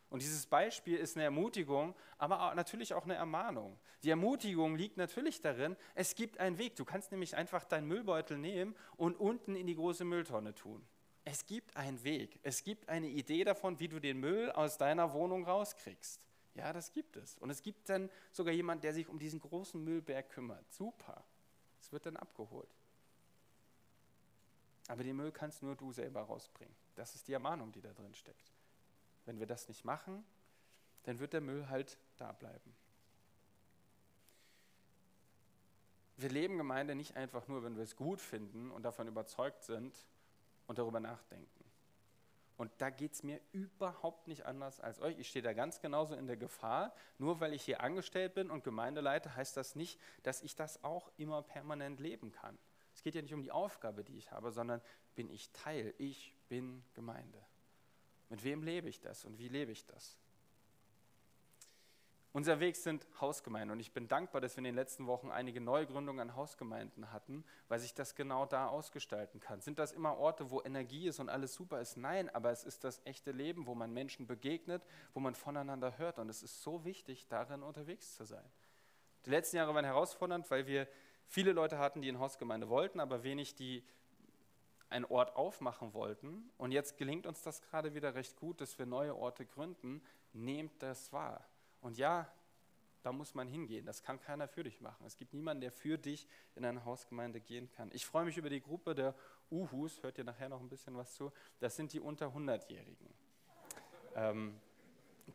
Und 0.10 0.22
dieses 0.22 0.46
Beispiel 0.46 0.98
ist 0.98 1.18
eine 1.18 1.26
Ermutigung, 1.26 1.94
aber 2.18 2.56
natürlich 2.56 2.94
auch 2.94 3.04
eine 3.04 3.16
Ermahnung. 3.16 3.78
Die 4.04 4.10
Ermutigung 4.10 4.76
liegt 4.76 4.96
natürlich 4.98 5.42
darin, 5.42 5.76
es 5.96 6.16
gibt 6.16 6.40
einen 6.40 6.58
Weg. 6.58 6.78
Du 6.78 6.86
kannst 6.86 7.12
nämlich 7.12 7.36
einfach 7.36 7.66
deinen 7.66 7.88
Müllbeutel 7.88 8.38
nehmen 8.38 8.76
und 8.96 9.20
unten 9.20 9.56
in 9.56 9.68
die 9.68 9.76
große 9.76 10.06
Mülltonne 10.06 10.56
tun. 10.56 10.88
Es 11.26 11.46
gibt 11.46 11.76
einen 11.76 12.02
Weg. 12.06 12.40
Es 12.44 12.64
gibt 12.64 12.88
eine 12.88 13.08
Idee 13.08 13.44
davon, 13.44 13.82
wie 13.82 13.90
du 13.90 14.00
den 14.00 14.18
Müll 14.20 14.50
aus 14.52 14.78
deiner 14.78 15.12
Wohnung 15.12 15.44
rauskriegst. 15.44 16.22
Ja, 16.54 16.72
das 16.72 16.94
gibt 16.94 17.18
es. 17.18 17.38
Und 17.38 17.50
es 17.50 17.62
gibt 17.62 17.90
dann 17.90 18.10
sogar 18.32 18.54
jemand, 18.54 18.86
der 18.86 18.94
sich 18.94 19.10
um 19.10 19.20
diesen 19.20 19.42
großen 19.42 19.84
Müllberg 19.84 20.30
kümmert. 20.30 20.72
Super. 20.72 21.26
Es 21.82 21.92
wird 21.92 22.06
dann 22.06 22.16
abgeholt. 22.16 22.74
Aber 24.88 25.04
den 25.04 25.18
Müll 25.18 25.34
kannst 25.34 25.62
nur 25.62 25.76
du 25.76 25.92
selber 25.92 26.22
rausbringen. 26.22 26.74
Das 26.96 27.14
ist 27.14 27.28
die 27.28 27.34
Ermahnung, 27.34 27.74
die 27.74 27.82
da 27.82 27.92
drin 27.92 28.16
steckt. 28.16 28.54
Wenn 29.28 29.40
wir 29.40 29.46
das 29.46 29.68
nicht 29.68 29.84
machen, 29.86 30.26
dann 31.04 31.20
wird 31.20 31.34
der 31.34 31.42
Müll 31.42 31.68
halt 31.70 31.98
da 32.16 32.32
bleiben. 32.32 32.74
Wir 36.16 36.30
leben 36.30 36.58
Gemeinde 36.58 36.96
nicht 36.96 37.16
einfach 37.16 37.48
nur, 37.48 37.62
wenn 37.64 37.76
wir 37.76 37.84
es 37.84 37.96
gut 37.96 38.22
finden 38.22 38.72
und 38.72 38.84
davon 38.84 39.08
überzeugt 39.08 39.64
sind 39.64 39.96
und 40.66 40.80
darüber 40.80 41.00
nachdenken. 41.00 41.64
Und 42.56 42.72
da 42.80 42.90
geht 42.90 43.14
es 43.14 43.22
mir 43.22 43.40
überhaupt 43.52 44.28
nicht 44.28 44.46
anders 44.46 44.80
als 44.80 45.00
euch. 45.00 45.20
Ich 45.20 45.28
stehe 45.28 45.44
da 45.44 45.54
ganz 45.54 45.80
genauso 45.82 46.16
in 46.16 46.26
der 46.26 46.38
Gefahr. 46.38 46.96
Nur 47.20 47.40
weil 47.40 47.54
ich 47.54 47.64
hier 47.64 47.82
angestellt 47.82 48.34
bin 48.34 48.50
und 48.50 48.64
Gemeindeleiter, 48.64 49.36
heißt 49.36 49.58
das 49.58 49.76
nicht, 49.76 50.00
dass 50.24 50.42
ich 50.42 50.56
das 50.56 50.84
auch 50.84 51.12
immer 51.18 51.44
permanent 51.44 52.00
leben 52.00 52.32
kann. 52.32 52.58
Es 52.96 53.04
geht 53.04 53.14
ja 53.14 53.22
nicht 53.22 53.34
um 53.34 53.44
die 53.44 53.52
Aufgabe, 53.52 54.04
die 54.04 54.18
ich 54.18 54.32
habe, 54.32 54.52
sondern 54.52 54.82
bin 55.16 55.30
ich 55.30 55.52
Teil. 55.52 55.94
Ich 56.00 56.34
bin 56.48 56.84
Gemeinde. 56.96 57.46
Mit 58.30 58.44
wem 58.44 58.64
lebe 58.64 58.90
ich 58.90 59.00
das 59.00 59.26
und 59.26 59.38
wie 59.38 59.48
lebe 59.48 59.72
ich 59.72 59.86
das? 59.86 60.18
Unser 62.38 62.60
Weg 62.60 62.76
sind 62.76 63.08
Hausgemeinden 63.20 63.72
und 63.72 63.80
ich 63.80 63.94
bin 63.94 64.08
dankbar, 64.08 64.42
dass 64.42 64.56
wir 64.56 64.60
in 64.60 64.66
den 64.66 64.76
letzten 64.76 65.08
Wochen 65.08 65.32
einige 65.32 65.60
Neugründungen 65.60 66.30
an 66.30 66.36
Hausgemeinden 66.36 67.12
hatten, 67.12 67.44
weil 67.68 67.80
sich 67.80 67.96
das 67.96 68.14
genau 68.14 68.46
da 68.46 68.68
ausgestalten 68.68 69.40
kann. 69.40 69.60
Sind 69.60 69.80
das 69.80 69.92
immer 69.92 70.18
Orte, 70.18 70.52
wo 70.52 70.62
Energie 70.62 71.08
ist 71.08 71.20
und 71.20 71.30
alles 71.30 71.56
super 71.56 71.82
ist? 71.82 71.98
Nein, 71.98 72.30
aber 72.30 72.52
es 72.52 72.64
ist 72.64 72.84
das 72.84 73.02
echte 73.06 73.32
Leben, 73.32 73.66
wo 73.66 73.74
man 73.74 73.92
Menschen 73.92 74.28
begegnet, 74.28 74.86
wo 75.16 75.20
man 75.20 75.34
voneinander 75.34 75.98
hört 75.98 76.20
und 76.20 76.30
es 76.30 76.44
ist 76.44 76.62
so 76.62 76.86
wichtig, 76.86 77.28
darin 77.28 77.64
unterwegs 77.64 78.14
zu 78.16 78.24
sein. 78.24 78.46
Die 79.26 79.32
letzten 79.32 79.58
Jahre 79.58 79.74
waren 79.74 79.86
herausfordernd, 79.86 80.52
weil 80.52 80.68
wir 80.68 80.88
viele 81.26 81.54
Leute 81.54 81.80
hatten, 81.80 82.04
die 82.04 82.10
in 82.10 82.20
Hausgemeinde 82.20 82.70
wollten, 82.70 83.00
aber 83.00 83.24
wenig, 83.24 83.56
die 83.56 83.84
einen 84.90 85.06
Ort 85.06 85.36
aufmachen 85.36 85.94
wollten. 85.94 86.50
Und 86.58 86.72
jetzt 86.72 86.98
gelingt 86.98 87.26
uns 87.26 87.42
das 87.42 87.62
gerade 87.62 87.94
wieder 87.94 88.16
recht 88.16 88.38
gut, 88.38 88.62
dass 88.62 88.78
wir 88.80 88.86
neue 88.86 89.16
Orte 89.16 89.46
gründen. 89.46 90.02
Nehmt 90.34 90.82
das 90.82 91.12
wahr. 91.12 91.46
Und 91.82 91.98
ja, 91.98 92.32
da 93.04 93.12
muss 93.12 93.36
man 93.36 93.48
hingehen. 93.48 93.86
Das 93.86 94.04
kann 94.04 94.20
keiner 94.20 94.48
für 94.48 94.64
dich 94.64 94.82
machen. 94.82 95.06
Es 95.06 95.16
gibt 95.16 95.34
niemanden, 95.34 95.62
der 95.62 95.72
für 95.72 95.98
dich 95.98 96.28
in 96.56 96.66
eine 96.66 96.84
Hausgemeinde 96.84 97.40
gehen 97.40 97.70
kann. 97.72 97.90
Ich 97.94 98.06
freue 98.06 98.26
mich 98.26 98.38
über 98.38 98.50
die 98.50 98.62
Gruppe 98.62 98.96
der 98.96 99.16
Uhus, 99.50 100.04
hört 100.04 100.18
ihr 100.18 100.24
nachher 100.24 100.50
noch 100.50 100.60
ein 100.60 100.70
bisschen 100.70 100.98
was 100.98 101.14
zu. 101.14 101.32
Das 101.60 101.76
sind 101.76 101.94
die 101.94 102.00
unter 102.00 102.28
100-Jährigen. 102.28 103.14
Ähm, 104.16 104.60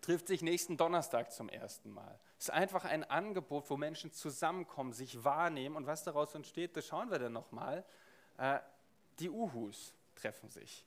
trifft 0.01 0.27
sich 0.27 0.43
nächsten 0.43 0.77
Donnerstag 0.77 1.33
zum 1.33 1.49
ersten 1.49 1.91
Mal. 1.91 2.19
Es 2.39 2.47
ist 2.47 2.51
einfach 2.51 2.85
ein 2.85 3.05
Angebot, 3.05 3.71
wo 3.71 3.77
Menschen 3.77 4.13
zusammenkommen, 4.13 4.93
sich 4.93 5.25
wahrnehmen 5.25 5.77
und 5.77 5.87
was 5.87 6.05
daraus 6.05 6.35
entsteht, 6.35 6.77
das 6.77 6.87
schauen 6.87 7.11
wir 7.11 7.19
dann 7.19 7.33
nochmal. 7.33 7.85
Äh, 8.39 8.59
die 9.23 9.31
Uhus 9.31 9.95
treffen 10.15 10.51
sich 10.51 10.85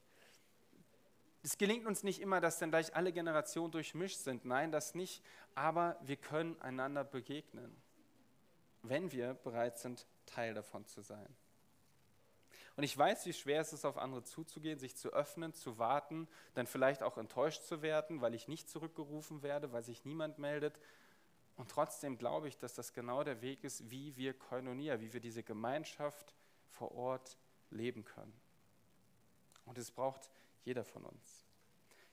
es 1.45 1.59
gelingt 1.59 1.85
uns 1.85 2.01
nicht 2.01 2.21
immer, 2.21 2.41
dass 2.41 2.57
dann 2.57 2.71
gleich 2.71 2.95
alle 2.95 3.13
Generationen 3.13 3.71
durchmischt 3.71 4.17
sind. 4.17 4.45
Nein, 4.45 4.71
das 4.71 4.95
nicht. 4.95 5.23
Aber 5.53 5.95
wir 6.01 6.17
können 6.17 6.59
einander 6.59 7.03
begegnen, 7.03 7.79
wenn 8.81 9.11
wir 9.11 9.35
bereit 9.35 9.77
sind, 9.77 10.07
Teil 10.25 10.55
davon 10.55 10.87
zu 10.87 11.01
sein. 11.01 11.27
Und 12.75 12.83
ich 12.83 12.97
weiß, 12.97 13.27
wie 13.27 13.33
schwer 13.33 13.61
es 13.61 13.73
ist, 13.73 13.85
auf 13.85 13.97
andere 13.99 14.23
zuzugehen, 14.23 14.79
sich 14.79 14.97
zu 14.97 15.13
öffnen, 15.13 15.53
zu 15.53 15.77
warten, 15.77 16.27
dann 16.55 16.65
vielleicht 16.65 17.03
auch 17.03 17.17
enttäuscht 17.19 17.61
zu 17.61 17.83
werden, 17.83 18.21
weil 18.21 18.33
ich 18.33 18.47
nicht 18.47 18.67
zurückgerufen 18.67 19.43
werde, 19.43 19.71
weil 19.71 19.83
sich 19.83 20.03
niemand 20.03 20.39
meldet. 20.39 20.79
Und 21.57 21.69
trotzdem 21.69 22.17
glaube 22.17 22.47
ich, 22.47 22.57
dass 22.57 22.73
das 22.73 22.91
genau 22.91 23.23
der 23.23 23.41
Weg 23.41 23.63
ist, 23.63 23.91
wie 23.91 24.17
wir 24.17 24.33
Koinonia, 24.33 24.99
wie 24.99 25.13
wir 25.13 25.21
diese 25.21 25.43
Gemeinschaft 25.43 26.33
vor 26.69 26.91
Ort 26.93 27.37
leben 27.69 28.06
können. 28.06 28.34
Und 29.65 29.78
es 29.78 29.91
braucht 29.91 30.30
jeder 30.63 30.84
von 30.84 31.04
uns. 31.04 31.45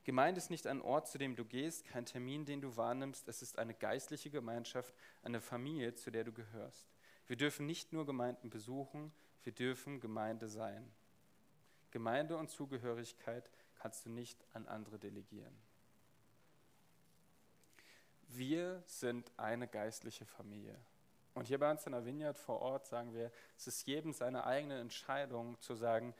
Gemeinde 0.05 0.39
ist 0.39 0.51
nicht 0.51 0.67
ein 0.67 0.83
Ort, 0.83 1.07
zu 1.07 1.19
dem 1.19 1.37
du 1.37 1.45
gehst, 1.45 1.85
kein 1.87 2.07
Termin, 2.07 2.45
den 2.45 2.61
du 2.61 2.77
wahrnimmst. 2.77 3.29
Es 3.29 3.41
ist 3.41 3.59
eine 3.59 3.75
geistliche 3.75 4.31
Gemeinschaft, 4.31 4.95
eine 5.23 5.41
Familie, 5.41 5.95
zu 5.95 6.11
der 6.11 6.25
du 6.25 6.33
gehörst. 6.33 6.93
Wir 7.29 7.37
dürfen 7.37 7.67
nicht 7.67 7.93
nur 7.93 8.05
Gemeinden 8.05 8.51
besuchen, 8.51 9.13
wir 9.45 9.53
dürfen 9.53 10.01
Gemeinde 10.01 10.49
sein. 10.49 10.91
Gemeinde 11.93 12.37
und 12.37 12.51
Zugehörigkeit 12.51 13.49
kannst 13.75 14.07
du 14.07 14.11
nicht 14.11 14.45
an 14.55 14.67
andere 14.67 14.99
delegieren. 14.99 15.57
Wir 18.29 18.83
sind 18.87 19.31
eine 19.37 19.69
geistliche 19.69 20.25
Familie. 20.25 20.79
Und 21.35 21.47
hier 21.47 21.59
bei 21.59 21.71
uns 21.71 21.87
in 21.87 21.93
der 21.93 22.05
Vineyard 22.05 22.39
vor 22.39 22.61
Ort 22.61 22.87
sagen 22.87 23.15
wir, 23.15 23.31
es 23.57 23.67
ist 23.67 23.87
jedem 23.87 24.13
seine 24.13 24.45
eigene 24.45 24.79
Entscheidung 24.79 25.59
zu 25.61 25.75
sagen, 25.75 26.15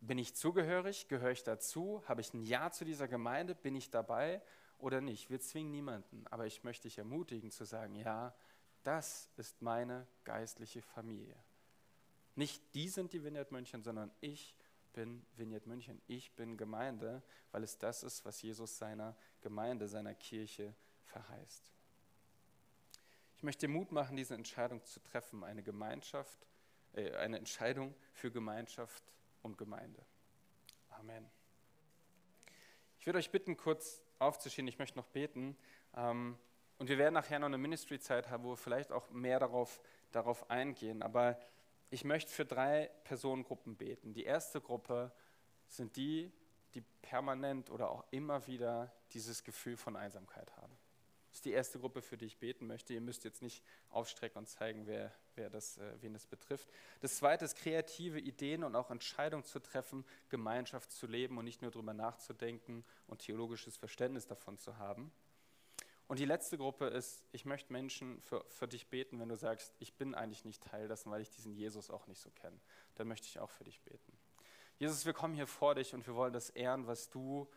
bin 0.00 0.18
ich 0.18 0.34
zugehörig? 0.34 1.08
Gehöre 1.08 1.30
ich 1.30 1.44
dazu? 1.44 2.02
Habe 2.06 2.20
ich 2.20 2.32
ein 2.34 2.42
Ja 2.42 2.70
zu 2.70 2.84
dieser 2.84 3.08
Gemeinde? 3.08 3.54
Bin 3.54 3.74
ich 3.74 3.90
dabei 3.90 4.42
oder 4.78 5.00
nicht? 5.00 5.30
Wir 5.30 5.40
zwingen 5.40 5.70
niemanden, 5.70 6.26
aber 6.30 6.46
ich 6.46 6.64
möchte 6.64 6.88
dich 6.88 6.98
ermutigen 6.98 7.50
zu 7.50 7.64
sagen, 7.64 7.94
ja, 7.94 8.34
das 8.82 9.30
ist 9.36 9.60
meine 9.60 10.06
geistliche 10.24 10.80
Familie. 10.82 11.36
Nicht 12.34 12.74
die 12.74 12.88
sind 12.88 13.12
die 13.12 13.22
Vineyard 13.22 13.52
München, 13.52 13.82
sondern 13.82 14.10
ich 14.20 14.54
bin 14.92 15.24
Vineyard 15.36 15.66
München. 15.66 16.00
Ich 16.06 16.34
bin 16.34 16.56
Gemeinde, 16.56 17.22
weil 17.52 17.62
es 17.62 17.78
das 17.78 18.02
ist, 18.02 18.24
was 18.24 18.40
Jesus 18.42 18.78
seiner 18.78 19.16
Gemeinde, 19.40 19.88
seiner 19.88 20.14
Kirche 20.14 20.74
verheißt. 21.04 21.70
Ich 23.40 23.42
möchte 23.42 23.68
Mut 23.68 23.90
machen, 23.90 24.16
diese 24.16 24.34
Entscheidung 24.34 24.84
zu 24.84 25.00
treffen, 25.00 25.44
eine 25.44 25.62
Gemeinschaft, 25.62 26.46
äh, 26.92 27.12
eine 27.12 27.38
Entscheidung 27.38 27.94
für 28.12 28.30
Gemeinschaft 28.30 29.02
und 29.40 29.56
Gemeinde. 29.56 30.04
Amen. 30.90 31.26
Ich 32.98 33.06
würde 33.06 33.18
euch 33.18 33.30
bitten, 33.30 33.56
kurz 33.56 34.02
aufzustehen. 34.18 34.68
Ich 34.68 34.78
möchte 34.78 34.98
noch 34.98 35.06
beten. 35.06 35.56
Ähm, 35.96 36.36
und 36.76 36.90
wir 36.90 36.98
werden 36.98 37.14
nachher 37.14 37.38
noch 37.38 37.46
eine 37.46 37.56
Ministry-Zeit 37.56 38.28
haben, 38.28 38.44
wo 38.44 38.50
wir 38.50 38.56
vielleicht 38.58 38.92
auch 38.92 39.08
mehr 39.08 39.38
darauf, 39.38 39.80
darauf 40.12 40.50
eingehen. 40.50 41.02
Aber 41.02 41.40
ich 41.88 42.04
möchte 42.04 42.30
für 42.30 42.44
drei 42.44 42.90
Personengruppen 43.04 43.74
beten. 43.74 44.12
Die 44.12 44.24
erste 44.24 44.60
Gruppe 44.60 45.12
sind 45.66 45.96
die, 45.96 46.30
die 46.74 46.82
permanent 47.00 47.70
oder 47.70 47.90
auch 47.90 48.04
immer 48.10 48.46
wieder 48.46 48.92
dieses 49.12 49.44
Gefühl 49.44 49.78
von 49.78 49.96
Einsamkeit 49.96 50.54
haben. 50.58 50.59
Das 51.30 51.38
ist 51.38 51.44
die 51.44 51.52
erste 51.52 51.78
Gruppe, 51.78 52.02
für 52.02 52.16
die 52.16 52.24
ich 52.24 52.38
beten 52.38 52.66
möchte. 52.66 52.92
Ihr 52.92 53.00
müsst 53.00 53.22
jetzt 53.22 53.40
nicht 53.40 53.62
aufstrecken 53.88 54.38
und 54.38 54.48
zeigen, 54.48 54.86
wer, 54.86 55.14
wer 55.36 55.48
das, 55.48 55.78
äh, 55.78 55.94
wen 56.00 56.12
das 56.12 56.26
betrifft. 56.26 56.68
Das 57.00 57.16
zweite 57.16 57.44
ist, 57.44 57.56
kreative 57.56 58.18
Ideen 58.18 58.64
und 58.64 58.74
auch 58.74 58.90
Entscheidungen 58.90 59.44
zu 59.44 59.60
treffen, 59.60 60.04
Gemeinschaft 60.28 60.90
zu 60.90 61.06
leben 61.06 61.38
und 61.38 61.44
nicht 61.44 61.62
nur 61.62 61.70
darüber 61.70 61.94
nachzudenken 61.94 62.84
und 63.06 63.20
theologisches 63.20 63.76
Verständnis 63.76 64.26
davon 64.26 64.58
zu 64.58 64.78
haben. 64.78 65.12
Und 66.08 66.18
die 66.18 66.24
letzte 66.24 66.58
Gruppe 66.58 66.86
ist, 66.86 67.24
ich 67.30 67.44
möchte 67.44 67.72
Menschen 67.72 68.20
für, 68.22 68.44
für 68.48 68.66
dich 68.66 68.88
beten, 68.88 69.20
wenn 69.20 69.28
du 69.28 69.36
sagst, 69.36 69.72
ich 69.78 69.94
bin 69.94 70.16
eigentlich 70.16 70.44
nicht 70.44 70.64
Teil 70.64 70.88
dessen, 70.88 71.12
weil 71.12 71.22
ich 71.22 71.30
diesen 71.30 71.54
Jesus 71.54 71.90
auch 71.90 72.08
nicht 72.08 72.20
so 72.20 72.30
kenne. 72.30 72.58
Dann 72.96 73.06
möchte 73.06 73.28
ich 73.28 73.38
auch 73.38 73.50
für 73.50 73.62
dich 73.62 73.80
beten. 73.82 74.18
Jesus, 74.78 75.06
wir 75.06 75.12
kommen 75.12 75.34
hier 75.34 75.46
vor 75.46 75.76
dich 75.76 75.94
und 75.94 76.04
wir 76.08 76.16
wollen 76.16 76.32
das 76.32 76.50
ehren, 76.50 76.88
was 76.88 77.08
du 77.08 77.48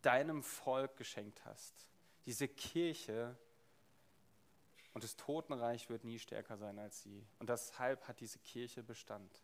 deinem 0.00 0.42
Volk 0.42 0.96
geschenkt 0.96 1.44
hast 1.44 1.90
diese 2.30 2.46
Kirche 2.46 3.36
und 4.92 5.02
das 5.02 5.16
Totenreich 5.16 5.90
wird 5.90 6.04
nie 6.04 6.20
stärker 6.20 6.56
sein 6.56 6.78
als 6.78 7.02
sie. 7.02 7.26
Und 7.40 7.48
deshalb 7.48 8.06
hat 8.06 8.20
diese 8.20 8.38
Kirche 8.38 8.84
Bestand. 8.84 9.42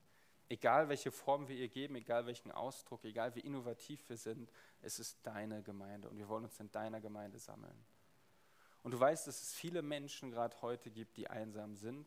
Egal 0.49 0.89
welche 0.89 1.11
Form 1.11 1.49
wir 1.49 1.57
ihr 1.57 1.67
geben, 1.67 1.97
egal 1.97 2.27
welchen 2.27 2.53
Ausdruck, 2.53 3.05
egal 3.05 3.35
wie 3.35 3.41
innovativ 3.41 4.09
wir 4.09 4.17
sind, 4.17 4.53
es 4.83 5.01
ist 5.01 5.19
deine 5.25 5.65
Gemeinde 5.65 6.09
und 6.09 6.17
wir 6.17 6.29
wollen 6.29 6.45
uns 6.45 6.61
in 6.61 6.71
deiner 6.71 7.01
Gemeinde 7.01 7.41
sammeln. 7.41 7.85
Und 8.85 8.93
du 8.93 9.01
weißt, 9.01 9.27
dass 9.27 9.43
es 9.43 9.53
viele 9.53 9.83
Menschen 9.83 10.31
gerade 10.31 10.57
heute 10.63 10.93
gibt, 10.93 11.17
die 11.17 11.29
einsam 11.29 11.75
sind 11.75 12.07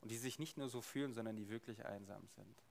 und 0.00 0.10
die 0.10 0.18
sich 0.18 0.40
nicht 0.40 0.58
nur 0.58 0.68
so 0.68 0.80
fühlen, 0.80 1.12
sondern 1.12 1.36
die 1.36 1.48
wirklich 1.48 1.84
einsam 1.84 2.26
sind. 2.26 2.64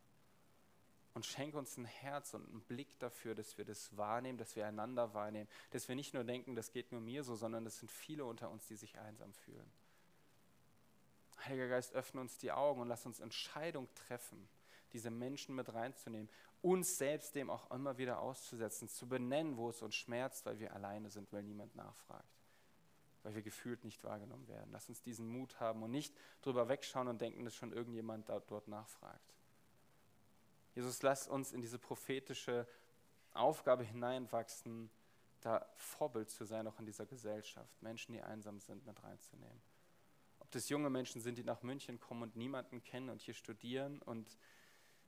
Und 1.14 1.26
schenk 1.26 1.56
uns 1.56 1.76
ein 1.78 1.86
Herz 1.86 2.34
und 2.34 2.48
einen 2.48 2.62
Blick 2.62 2.98
dafür, 3.00 3.36
dass 3.36 3.58
wir 3.58 3.66
das 3.66 3.96
wahrnehmen, 3.98 4.38
dass 4.38 4.56
wir 4.56 4.66
einander 4.66 5.14
wahrnehmen, 5.14 5.50
dass 5.72 5.90
wir 5.90 5.96
nicht 5.96 6.14
nur 6.14 6.24
denken, 6.24 6.56
das 6.56 6.72
geht 6.72 6.92
nur 6.92 7.02
mir 7.02 7.24
so, 7.24 7.36
sondern 7.36 7.66
es 7.66 7.80
sind 7.80 7.92
viele 7.92 8.24
unter 8.24 8.50
uns, 8.50 8.66
die 8.68 8.78
sich 8.78 8.98
einsam 8.98 9.34
fühlen. 9.34 9.72
Heiliger 11.44 11.68
Geist, 11.68 11.94
öffne 11.94 12.22
uns 12.22 12.38
die 12.38 12.52
Augen 12.52 12.82
und 12.82 12.88
lass 12.88 13.06
uns 13.06 13.20
Entscheidung 13.20 13.90
treffen, 13.96 14.48
diese 14.94 15.10
Menschen 15.10 15.56
mit 15.56 15.74
reinzunehmen, 15.74 16.30
uns 16.62 16.98
selbst 16.98 17.36
dem 17.36 17.50
auch 17.50 17.72
immer 17.72 17.98
wieder 17.98 18.20
auszusetzen, 18.20 18.88
zu 18.88 19.08
benennen, 19.08 19.58
wo 19.58 19.70
es 19.70 19.82
uns 19.82 19.96
schmerzt, 19.96 20.46
weil 20.46 20.60
wir 20.60 20.74
alleine 20.74 21.10
sind, 21.10 21.34
weil 21.34 21.44
niemand 21.44 21.76
nachfragt, 21.76 22.40
weil 23.24 23.36
wir 23.36 23.42
gefühlt 23.42 23.84
nicht 23.84 24.04
wahrgenommen 24.04 24.48
werden. 24.48 24.70
Lass 24.72 24.88
uns 24.88 25.02
diesen 25.02 25.28
Mut 25.28 25.60
haben 25.60 25.82
und 25.84 25.92
nicht 25.92 26.16
drüber 26.42 26.70
wegschauen 26.70 27.08
und 27.08 27.20
denken, 27.20 27.44
dass 27.44 27.56
schon 27.56 27.74
irgendjemand 27.74 28.30
dort 28.30 28.68
nachfragt. 28.68 29.34
Jesus, 30.74 31.02
lass 31.02 31.28
uns 31.28 31.52
in 31.52 31.62
diese 31.62 31.78
prophetische 31.78 32.68
Aufgabe 33.34 33.84
hineinwachsen, 33.84 34.90
da 35.42 35.66
Vorbild 35.76 36.30
zu 36.30 36.46
sein, 36.46 36.68
auch 36.68 36.80
in 36.80 36.86
dieser 36.86 37.06
Gesellschaft, 37.06 37.82
Menschen, 37.82 38.14
die 38.14 38.22
einsam 38.22 38.60
sind, 38.60 38.86
mit 38.86 39.02
reinzunehmen. 39.04 39.62
Ob 40.40 40.52
das 40.52 40.70
junge 40.70 40.90
Menschen 40.90 41.22
sind, 41.22 41.38
die 41.38 41.44
nach 41.44 41.64
München 41.64 42.00
kommen 42.00 42.24
und 42.24 42.36
niemanden 42.36 42.84
kennen 42.84 43.10
und 43.10 43.22
hier 43.22 43.34
studieren 43.34 44.02
und 44.04 44.38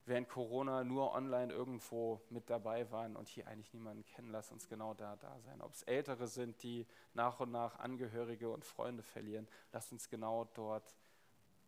während 0.05 0.27
Corona 0.27 0.83
nur 0.83 1.13
online 1.13 1.53
irgendwo 1.53 2.21
mit 2.29 2.49
dabei 2.49 2.91
waren 2.91 3.15
und 3.15 3.29
hier 3.29 3.47
eigentlich 3.47 3.73
niemanden 3.73 4.05
kennen, 4.05 4.29
lass 4.31 4.51
uns 4.51 4.67
genau 4.67 4.93
da 4.93 5.15
da 5.17 5.39
sein. 5.41 5.61
Ob 5.61 5.73
es 5.73 5.83
Ältere 5.83 6.27
sind, 6.27 6.61
die 6.63 6.85
nach 7.13 7.39
und 7.39 7.51
nach 7.51 7.79
Angehörige 7.79 8.49
und 8.49 8.65
Freunde 8.65 9.03
verlieren, 9.03 9.47
lass 9.71 9.91
uns 9.91 10.09
genau 10.09 10.45
dort 10.55 10.95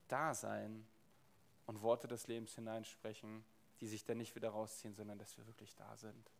da 0.07 0.33
sein 0.33 0.85
und 1.65 1.81
Worte 1.81 2.07
des 2.07 2.27
Lebens 2.27 2.55
hineinsprechen 2.55 3.43
die 3.79 3.87
sich 3.87 4.03
dann 4.03 4.17
nicht 4.17 4.35
wieder 4.35 4.49
rausziehen, 4.49 4.93
sondern 4.93 5.17
dass 5.17 5.37
wir 5.37 5.45
wirklich 5.47 5.75
da 5.75 5.95
sind. 5.97 6.31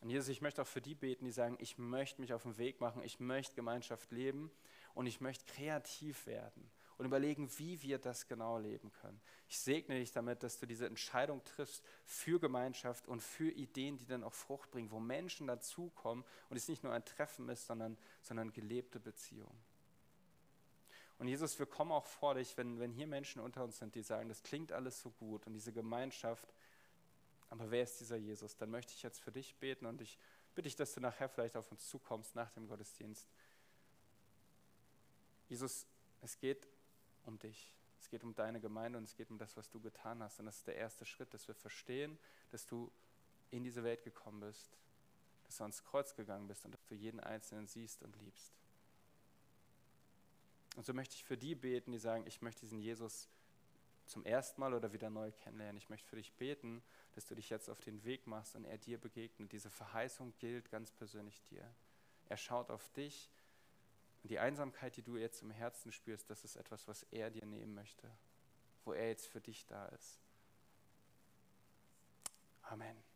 Und 0.00 0.10
Jesus, 0.10 0.28
ich 0.28 0.42
möchte 0.42 0.60
auch 0.60 0.66
für 0.66 0.82
die 0.82 0.94
beten, 0.94 1.24
die 1.24 1.30
sagen, 1.30 1.56
ich 1.60 1.78
möchte 1.78 2.20
mich 2.20 2.34
auf 2.34 2.42
den 2.42 2.58
Weg 2.58 2.80
machen, 2.80 3.02
ich 3.02 3.20
möchte 3.20 3.54
Gemeinschaft 3.54 4.10
leben 4.10 4.50
und 4.92 5.06
ich 5.06 5.20
möchte 5.20 5.46
kreativ 5.46 6.26
werden 6.26 6.70
und 6.98 7.06
überlegen, 7.06 7.48
wie 7.58 7.80
wir 7.82 7.98
das 7.98 8.28
genau 8.28 8.58
leben 8.58 8.92
können. 8.92 9.20
Ich 9.48 9.58
segne 9.58 9.98
dich 9.98 10.12
damit, 10.12 10.42
dass 10.42 10.58
du 10.58 10.66
diese 10.66 10.86
Entscheidung 10.86 11.42
triffst 11.44 11.82
für 12.04 12.38
Gemeinschaft 12.38 13.08
und 13.08 13.22
für 13.22 13.50
Ideen, 13.50 13.96
die 13.96 14.06
dann 14.06 14.24
auch 14.24 14.34
Frucht 14.34 14.70
bringen, 14.70 14.90
wo 14.90 15.00
Menschen 15.00 15.46
dazukommen 15.46 16.24
und 16.50 16.56
es 16.56 16.68
nicht 16.68 16.84
nur 16.84 16.92
ein 16.92 17.04
Treffen 17.04 17.48
ist, 17.48 17.66
sondern, 17.66 17.96
sondern 18.20 18.52
gelebte 18.52 19.00
Beziehungen. 19.00 19.58
Und 21.18 21.28
Jesus, 21.28 21.58
wir 21.58 21.66
kommen 21.66 21.92
auch 21.92 22.06
vor 22.06 22.34
dich, 22.34 22.56
wenn, 22.56 22.80
wenn 22.80 22.92
hier 22.92 23.06
Menschen 23.06 23.40
unter 23.40 23.62
uns 23.62 23.78
sind, 23.78 23.94
die 23.94 24.02
sagen, 24.02 24.28
das 24.28 24.42
klingt 24.42 24.72
alles 24.72 25.00
so 25.00 25.10
gut 25.10 25.46
und 25.46 25.52
diese 25.54 25.72
Gemeinschaft, 25.72 26.52
aber 27.50 27.70
wer 27.70 27.84
ist 27.84 28.00
dieser 28.00 28.16
Jesus? 28.16 28.56
Dann 28.56 28.70
möchte 28.70 28.92
ich 28.92 29.02
jetzt 29.02 29.20
für 29.20 29.30
dich 29.30 29.54
beten 29.56 29.86
und 29.86 30.00
ich 30.00 30.18
bitte 30.54 30.66
dich, 30.66 30.76
dass 30.76 30.94
du 30.94 31.00
nachher 31.00 31.28
vielleicht 31.28 31.56
auf 31.56 31.70
uns 31.70 31.86
zukommst 31.88 32.34
nach 32.34 32.50
dem 32.50 32.66
Gottesdienst. 32.66 33.28
Jesus, 35.48 35.86
es 36.22 36.36
geht 36.38 36.66
um 37.26 37.38
dich. 37.38 37.72
Es 38.00 38.08
geht 38.10 38.24
um 38.24 38.34
deine 38.34 38.60
Gemeinde 38.60 38.98
und 38.98 39.04
es 39.04 39.14
geht 39.14 39.30
um 39.30 39.38
das, 39.38 39.56
was 39.56 39.70
du 39.70 39.80
getan 39.80 40.22
hast. 40.22 40.40
Und 40.40 40.46
das 40.46 40.56
ist 40.56 40.66
der 40.66 40.76
erste 40.76 41.06
Schritt, 41.06 41.32
dass 41.32 41.46
wir 41.48 41.54
verstehen, 41.54 42.18
dass 42.50 42.66
du 42.66 42.90
in 43.50 43.62
diese 43.62 43.84
Welt 43.84 44.02
gekommen 44.02 44.40
bist, 44.40 44.76
dass 45.46 45.58
du 45.58 45.62
ans 45.64 45.84
Kreuz 45.84 46.14
gegangen 46.16 46.48
bist 46.48 46.64
und 46.64 46.72
dass 46.72 46.84
du 46.86 46.94
jeden 46.94 47.20
Einzelnen 47.20 47.66
siehst 47.66 48.02
und 48.02 48.16
liebst. 48.16 48.52
Und 50.74 50.84
so 50.84 50.92
möchte 50.92 51.14
ich 51.14 51.24
für 51.24 51.36
die 51.36 51.54
beten, 51.54 51.92
die 51.92 51.98
sagen, 51.98 52.24
ich 52.26 52.42
möchte 52.42 52.62
diesen 52.62 52.80
Jesus 52.80 53.28
zum 54.06 54.24
ersten 54.24 54.60
Mal 54.60 54.74
oder 54.74 54.92
wieder 54.92 55.10
neu 55.10 55.32
kennenlernen. 55.32 55.76
Ich 55.76 55.88
möchte 55.88 56.08
für 56.08 56.16
dich 56.16 56.32
beten, 56.34 56.82
dass 57.14 57.26
du 57.26 57.34
dich 57.34 57.48
jetzt 57.48 57.70
auf 57.70 57.80
den 57.80 58.04
Weg 58.04 58.26
machst 58.26 58.54
und 58.56 58.64
er 58.64 58.78
dir 58.78 58.98
begegnet. 58.98 59.52
Diese 59.52 59.70
Verheißung 59.70 60.34
gilt 60.38 60.70
ganz 60.70 60.90
persönlich 60.90 61.42
dir. 61.44 61.64
Er 62.28 62.36
schaut 62.36 62.70
auf 62.70 62.88
dich 62.90 63.30
und 64.22 64.30
die 64.30 64.38
Einsamkeit, 64.38 64.96
die 64.96 65.02
du 65.02 65.16
jetzt 65.16 65.42
im 65.42 65.50
Herzen 65.50 65.92
spürst, 65.92 66.30
das 66.30 66.44
ist 66.44 66.56
etwas, 66.56 66.88
was 66.88 67.04
er 67.10 67.30
dir 67.30 67.46
nehmen 67.46 67.74
möchte, 67.74 68.10
wo 68.84 68.92
er 68.92 69.08
jetzt 69.08 69.26
für 69.26 69.40
dich 69.40 69.66
da 69.66 69.86
ist. 69.86 70.18
Amen. 72.62 73.13